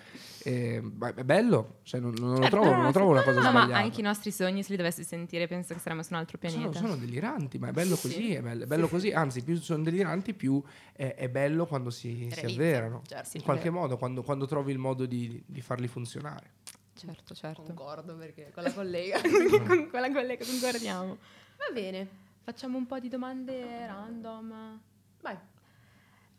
[0.45, 3.23] E, ma è bello, cioè non, non lo Certo, trovo, no, non lo trovo una
[3.23, 3.79] cosa No, ma sbagliata.
[3.85, 6.53] anche i nostri sogni, se li dovessi sentire, penso che saremmo su un altro Sono,
[6.53, 6.79] pianeta.
[6.81, 8.03] sono deliranti, ma è bello Sì.
[8.09, 9.13] così, è bello, è bello così.
[9.13, 10.61] Anzi, più sono deliranti, più
[10.93, 13.03] è, è bello quando si, si avverano.
[13.07, 13.37] certo.
[13.37, 16.51] In qualche modo, quando, quando trovi il modo di, di farli funzionare.
[16.95, 17.63] Certo, certo.
[17.63, 19.21] Concordo perché con la collega.
[19.67, 21.17] Con quella collega concordiamo.
[21.57, 22.09] Va bene,
[22.43, 24.81] Facciamo un po' di domande random.
[25.21, 25.37] vai.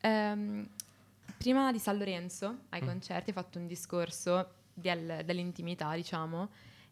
[0.01, 0.67] Ehm,
[1.43, 2.85] prima di San Lorenzo, ai Mm.
[2.85, 6.49] concerti, hai fatto un discorso del- dell'intimità, diciamo,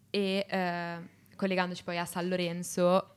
[0.09, 0.97] e eh,
[1.37, 3.15] collegandoci poi a San Lorenzo,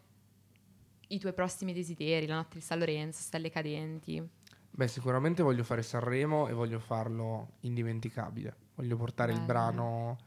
[1.09, 4.23] i tuoi prossimi desideri, la notte di San Lorenzo, Stelle Cadenti.
[4.71, 8.55] Beh, sicuramente voglio fare Sanremo e voglio farlo indimenticabile.
[8.77, 9.47] Voglio portare il Bello.
[9.49, 10.19] brano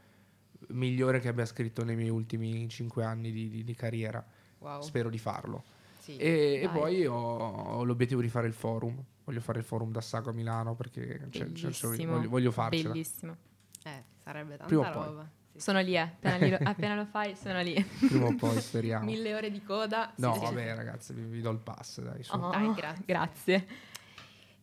[0.68, 4.22] migliore che abbia scritto nei miei ultimi cinque anni di, di- di carriera.
[4.58, 4.82] Wow.
[4.82, 5.64] Spero di farlo.
[6.08, 6.16] Sì.
[6.16, 8.98] E, e poi ho, ho l'obiettivo di fare il forum.
[9.24, 12.92] Voglio fare il forum da Sago a Milano perché c'è- c'è- c'è- voglio, voglio farcela.
[12.92, 13.36] Bellissimo.
[13.84, 15.30] Eh, sarebbe tanta Prima roba.
[15.52, 15.60] Sì.
[15.60, 16.00] Sono lì, eh.
[16.00, 17.74] appena, li- appena lo fai, sono lì.
[18.06, 19.04] Prima o poi speriamo.
[19.10, 20.10] Mille ore di coda.
[20.16, 20.44] No, sì, sì.
[20.46, 22.22] vabbè, ragazzi, vi, vi do il pass, dai.
[22.22, 22.34] su.
[22.34, 23.04] Oh, Dai, grazie.
[23.04, 23.66] grazie.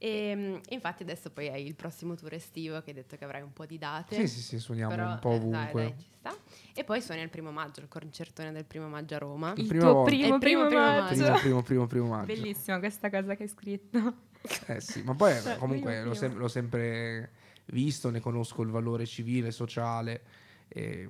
[0.05, 3.41] E, mm, infatti adesso poi hai il prossimo tour estivo che hai detto che avrai
[3.41, 4.13] un po' di date.
[4.13, 5.81] Sì, sì, sì, suoniamo Però, un po' eh, ovunque.
[5.81, 6.35] Dai, dai, ci sta.
[6.75, 9.53] E poi suoni il primo maggio, il concertone del primo maggio a Roma.
[9.55, 11.15] Il Il primo, primo, primo, primo maggio.
[11.15, 12.25] Primo, primo, primo, primo maggio.
[12.27, 14.13] Bellissima questa cosa che hai scritto.
[14.67, 17.31] Eh sì, ma poi Cioè, comunque l'ho, sem- l'ho sempre
[17.65, 20.21] visto, ne conosco il valore civile, sociale
[20.67, 21.09] e,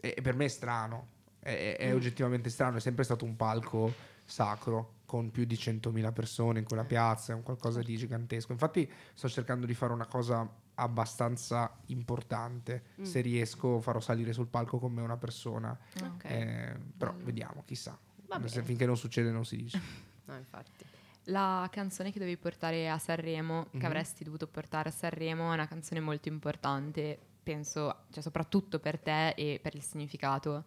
[0.00, 1.08] e per me è strano,
[1.40, 1.96] è, è Mm.
[1.96, 3.92] oggettivamente strano, è sempre stato un palco
[4.24, 8.52] sacro con più di 100.000 persone in quella piazza, è un qualcosa di gigantesco.
[8.52, 13.04] Infatti sto cercando di fare una cosa abbastanza importante, Mm.
[13.04, 16.24] se riesco farò salire sul palco con me una persona, Ok.
[16.24, 17.24] eh, però Bello.
[17.24, 17.98] vediamo, chissà.
[18.46, 19.80] Se- finché non succede non si dice.
[20.26, 20.84] No, infatti.
[21.26, 23.78] La canzone che dovevi portare a Sanremo, Mhm.
[23.80, 28.98] che avresti dovuto portare a Sanremo, è una canzone molto importante, penso, cioè soprattutto per
[28.98, 30.64] te e per il significato.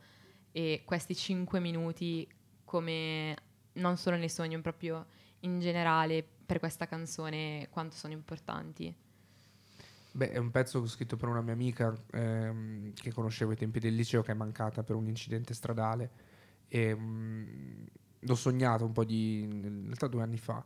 [0.54, 2.26] E questi cinque minuti,
[2.64, 3.36] come
[3.80, 5.06] non solo nei sogni, ma proprio
[5.42, 8.94] in generale, per questa canzone, quanto sono importanti?
[10.12, 13.94] Beh, è un pezzo scritto per una mia amica ehm, che conoscevo ai tempi del
[13.94, 16.12] liceo che è mancata per un incidente stradale
[16.68, 17.86] e mm,
[18.22, 20.64] l'ho sognato un po' di in realtà due anni fa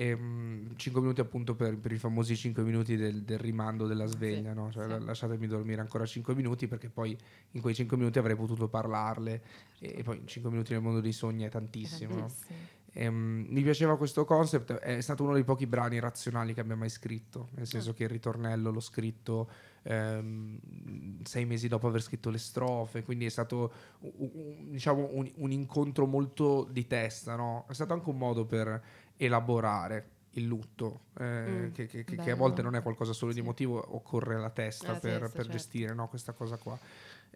[0.00, 4.06] e mm, cinque minuti appunto per, per i famosi cinque minuti del, del rimando della
[4.06, 4.72] sveglia no?
[4.72, 4.88] cioè sì.
[4.88, 7.14] la- lasciatemi dormire ancora cinque minuti perché poi
[7.50, 9.42] in quei cinque minuti avrei potuto parlarle
[9.78, 12.20] e, e poi cinque minuti nel mondo dei sogni è tantissimo, no?
[12.20, 12.78] Tantissimo.
[12.92, 16.88] Ehm, mi piaceva questo concept, è stato uno dei pochi brani razionali che abbia mai
[16.88, 19.48] scritto, nel senso che il ritornello l'ho scritto
[19.82, 25.30] ehm, sei mesi dopo aver scritto le strofe, quindi è stato u- u- diciamo un,
[25.36, 27.66] un incontro molto di testa, no?
[27.68, 28.82] è stato anche un modo per
[29.24, 33.40] elaborare il lutto, eh, Mm, che, che- che- a volte non è qualcosa solo di
[33.40, 35.50] emotivo, occorre la testa La per, testa, per certo.
[35.50, 36.78] gestire no, questa cosa qua.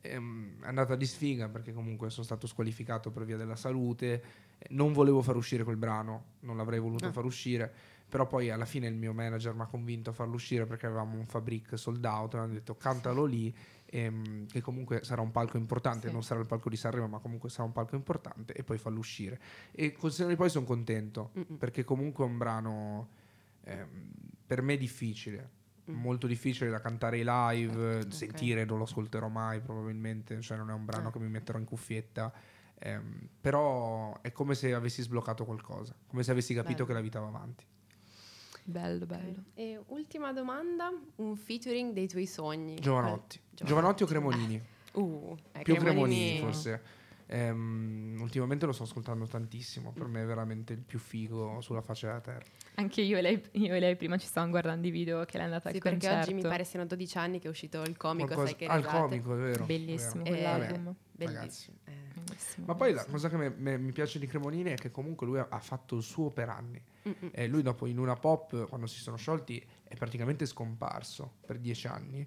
[0.00, 4.22] Ehm, È andata di sfiga perché comunque sono stato squalificato per via della salute,
[4.58, 7.12] eh, non volevo far uscire quel brano, non l'avrei voluto Ah.
[7.12, 7.72] far uscire,
[8.08, 11.18] però poi alla fine il mio manager mi ha convinto a farlo uscire perché avevamo
[11.18, 13.52] un fabric sold out, mi hanno detto cantalo lì,
[13.98, 16.12] ehm, che comunque sarà un palco importante, Sì.
[16.12, 18.98] non sarà il palco di Sanremo, ma comunque sarà un palco importante e poi fallo
[18.98, 19.40] uscire.
[19.70, 21.56] E con Senno di poi sono contento, Mm-mm.
[21.56, 23.08] perché comunque è un brano
[23.64, 24.10] ehm,
[24.46, 25.62] per me difficile.
[25.90, 25.94] Mm.
[26.00, 28.12] Molto difficile da cantare ai live, Ok.
[28.12, 31.12] sentire non lo ascolterò mai probabilmente, cioè non è un brano Ah.
[31.12, 32.32] che mi metterò in cuffietta,
[32.78, 36.86] ehm, però è come se avessi sbloccato qualcosa, come se avessi capito Bello.
[36.86, 37.64] che la vita va avanti.
[38.66, 39.44] Bello, bello.
[39.54, 42.76] E ultima domanda, un featuring dei tuoi sogni.
[42.80, 44.60] Giovanotti, Qual- Giovanotti o Cremonini?
[44.94, 46.82] Uh, eh, Più Cremonini- Cremonini forse.
[47.26, 52.08] Ehm, ultimamente lo sto ascoltando tantissimo, per me è veramente il più figo sulla faccia
[52.08, 52.44] della terra.
[52.76, 55.42] Anche io e, lei, io e lei prima ci stavamo guardando i video che lei
[55.42, 56.30] è andata Sì, al perché concerto.
[56.30, 58.70] oggi mi pare siano 12 anni che è uscito il comico, Qualcosa- sai che il
[58.82, 58.98] risate.
[59.00, 59.64] comico, è vero.
[59.64, 60.34] Bellissimo vero.
[60.36, 60.94] Eh, quell'album.
[61.12, 61.76] Bellissimo.
[61.84, 61.92] Eh.
[62.24, 65.26] Bellissimo, Ma poi la cosa che me- me- mi piace di Cremonini è che comunque
[65.26, 66.82] lui ha, ha fatto il suo per anni.
[67.08, 67.30] Mm-mm.
[67.32, 71.86] E lui dopo in una pop, quando si sono sciolti, è praticamente scomparso per dieci
[71.86, 72.26] anni.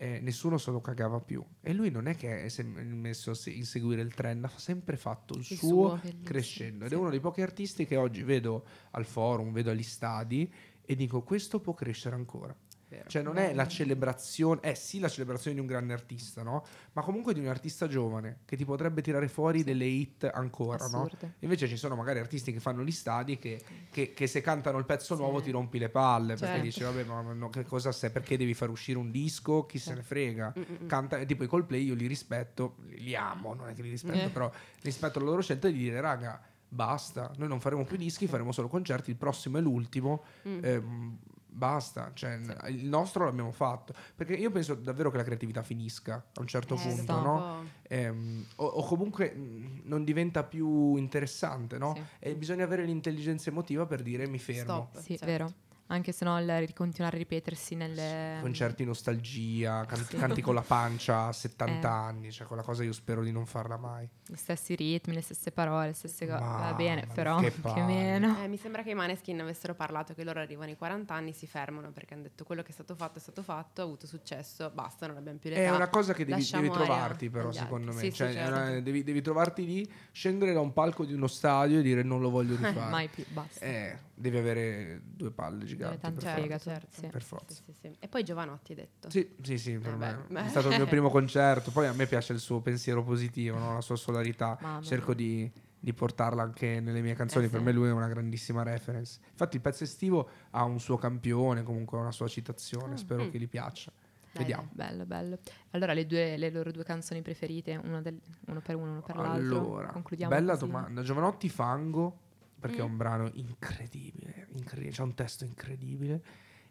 [0.00, 1.44] E nessuno se lo cagava più.
[1.60, 4.96] E lui non è che è sem- messo a se- inseguire il trend, ha sempre
[4.96, 6.00] fatto il, Il suo, suo.
[6.22, 6.84] Crescendo.
[6.84, 10.94] Ed è uno dei pochi artisti che oggi vedo al forum, vedo agli stadi e
[10.94, 12.56] dico questo può crescere ancora.
[12.90, 13.08] Vero.
[13.08, 16.64] Cioè non è la celebrazione, è sì la celebrazione di un grande artista, no?
[16.92, 21.02] Ma comunque di un artista giovane che ti potrebbe tirare fuori delle hit ancora, no?
[21.04, 21.34] Assurde.
[21.40, 23.60] Invece ci sono magari artisti che fanno gli stadi che,
[23.90, 25.20] che- che se cantano il pezzo Sì.
[25.20, 26.62] nuovo ti rompi le palle perché Certo.
[26.62, 29.92] dici vabbè ma no, che cosa sei perché devi far uscire un disco chi se
[29.94, 30.86] ne frega Mm-mm.
[30.86, 34.30] canta tipo i Coldplay io li rispetto li, amo non è che li rispetto Eh.
[34.30, 34.50] però
[34.82, 38.68] rispetto alla loro scelta di dire raga basta noi non faremo più dischi faremo solo
[38.68, 40.64] concerti il prossimo è l'ultimo Mm.
[40.64, 41.18] ehm,
[41.50, 42.38] basta cioè,
[42.68, 46.74] il nostro l'abbiamo fatto perché io penso davvero che la creatività finisca a un certo
[46.74, 47.64] Eh, punto no?
[47.88, 51.94] Ehm, o, o comunque non diventa più interessante, no?
[51.94, 52.02] Sì.
[52.18, 54.90] E bisogna avere l'intelligenza emotiva per dire mi fermo.
[54.90, 55.00] Stop.
[55.00, 55.24] Sì, certo.
[55.26, 55.52] vero.
[55.90, 58.38] Anche se no il continuare a ripetersi nelle...
[58.42, 60.16] Concerti nostalgia, can- Sì.
[60.18, 61.90] canti con la pancia a 70 Eh.
[61.90, 64.06] anni, cioè quella cosa io spero di non farla mai.
[64.26, 66.38] gli stessi ritmi, le stesse parole, le stesse cose.
[66.38, 68.36] Va bene, però che o meno.
[68.42, 71.46] Eh, mi sembra che i Maneskin avessero parlato che loro arrivano ai 40 anni, si
[71.46, 74.70] fermano perché hanno detto quello che è stato fatto è stato fatto, ha avuto successo,
[74.74, 75.62] basta, non abbiamo più l'età.
[75.62, 78.04] È una cosa che devi, devi trovarti però secondo altri.
[78.04, 78.52] me, Sì, cioè, sì, certo.
[78.54, 82.20] una- devi, devi trovarti lì, scendere da un palco di uno stadio e dire non
[82.20, 82.90] lo voglio rifare.
[82.90, 83.64] Mai più, basta.
[83.64, 85.98] Eh, devi avere due palle giganti.
[85.98, 87.00] tanto per fegato, forza.
[87.00, 87.06] sì.
[87.06, 87.62] Per forza.
[87.64, 87.96] Sì, sì.
[87.98, 89.10] E poi Giovanotti hai detto.
[89.10, 90.44] Sì, sì, sì, per Eh me beh.
[90.44, 91.70] è stato il mio primo concerto.
[91.70, 93.74] Poi a me piace il suo pensiero positivo, no?
[93.74, 94.58] la sua solarità.
[94.60, 97.46] Mamma Cerco di, di portarla anche nelle mie canzoni.
[97.46, 99.20] Eh, per me lui è una grandissima reference.
[99.30, 102.94] Infatti, il pezzo estivo ha un suo campione, comunque una sua citazione.
[102.94, 103.30] Ah, Spero mm.
[103.30, 103.92] che gli piaccia.
[104.30, 104.68] Dai, Vediamo.
[104.72, 105.38] Bello, bello.
[105.70, 109.16] Allora, le, due, le loro due canzoni preferite, uno, del- uno per uno, uno per
[109.16, 109.58] l'altro.
[109.58, 110.66] Allora, Concludiamo bella così.
[110.66, 111.02] domanda.
[111.02, 112.18] Giovanotti Fango,
[112.58, 112.90] perché è Mm.
[112.90, 116.22] un brano incredibile, incredibile, c'è un testo incredibile.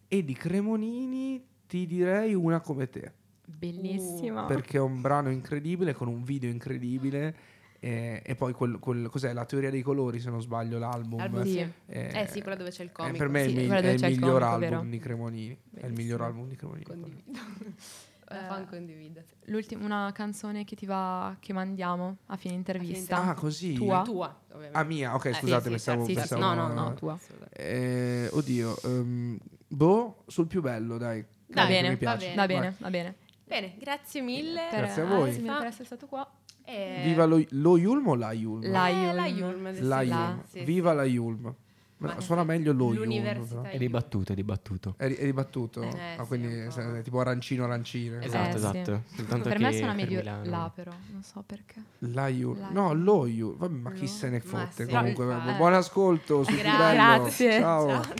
[0.07, 3.13] E di Cremonini ti direi una come te.
[3.49, 4.43] Bellissima.
[4.45, 7.35] perché è un brano incredibile con un video incredibile
[7.79, 11.19] E, e poi quel, quel- cos'è la teoria dei colori, se non sbaglio, l'album.
[11.19, 11.51] Album, Sì.
[11.51, 11.71] sì.
[11.85, 13.17] Eh, Eh sì, quella dove c'è il eh, comico.
[13.19, 14.81] per me è il, Sì, mi- è il miglior comico, album vero?
[14.89, 15.49] di Cremonini.
[15.51, 15.95] È il Bellissimo.
[16.01, 17.23] miglior album di Cremonini.
[18.29, 19.25] Eh, fan condivide.
[19.45, 23.23] L'ultima, una canzone che ti va, che mandiamo a fine intervista.
[23.23, 23.73] Ah, così?
[23.73, 24.01] Tua?
[24.01, 24.77] Tua, ovviamente.
[24.77, 27.17] Ah, mia, ok, Eh, scusate, sì, pensavo, sì, sì, pensavo- No, no, no, tua.
[27.51, 31.25] Eh, oddio, ehm, boh, sul più bello, dai.
[31.47, 32.29] Va bene, mi piace.
[32.29, 32.47] va Va Vai.
[32.47, 33.15] bene, va bene.
[33.45, 34.67] Bene, grazie mille.
[34.69, 35.29] Per, Grazie a voi.
[35.29, 36.29] Asim, per essere stato qua.
[36.65, 38.69] Eh, Viva lo, lo Yulm o la Yulm?
[38.69, 39.15] La eh, Yulm.
[39.15, 40.43] la Yulm, La Yulm.
[40.43, 40.63] sì, sì.
[40.65, 41.55] Viva la Yulm.
[41.99, 42.91] Ma suona meglio lo.
[42.91, 43.69] L'università.
[43.69, 44.93] È ribattuto, è ribattuto.
[44.97, 45.81] È, ri- è ribattuto?
[45.81, 45.87] Eh,
[46.17, 48.23] ah, sì, quindi se- tipo arancino arancine.
[48.23, 48.57] Esatto, Eh, sì.
[48.57, 49.01] esatto.
[49.15, 51.81] Soltanto per che me suona meglio Milano- là però, non so perché.
[51.99, 52.59] La Yulm.
[52.59, 53.57] La No, lo Yulm.
[53.57, 55.25] Vabbè, ma chi Lo- se ne fotte sì, comunque.
[55.57, 56.41] Buon ascolto.
[56.43, 56.91] Gra-.
[56.93, 57.59] Grazie.
[57.59, 57.87] Ciao.
[57.89, 58.13] Ciao.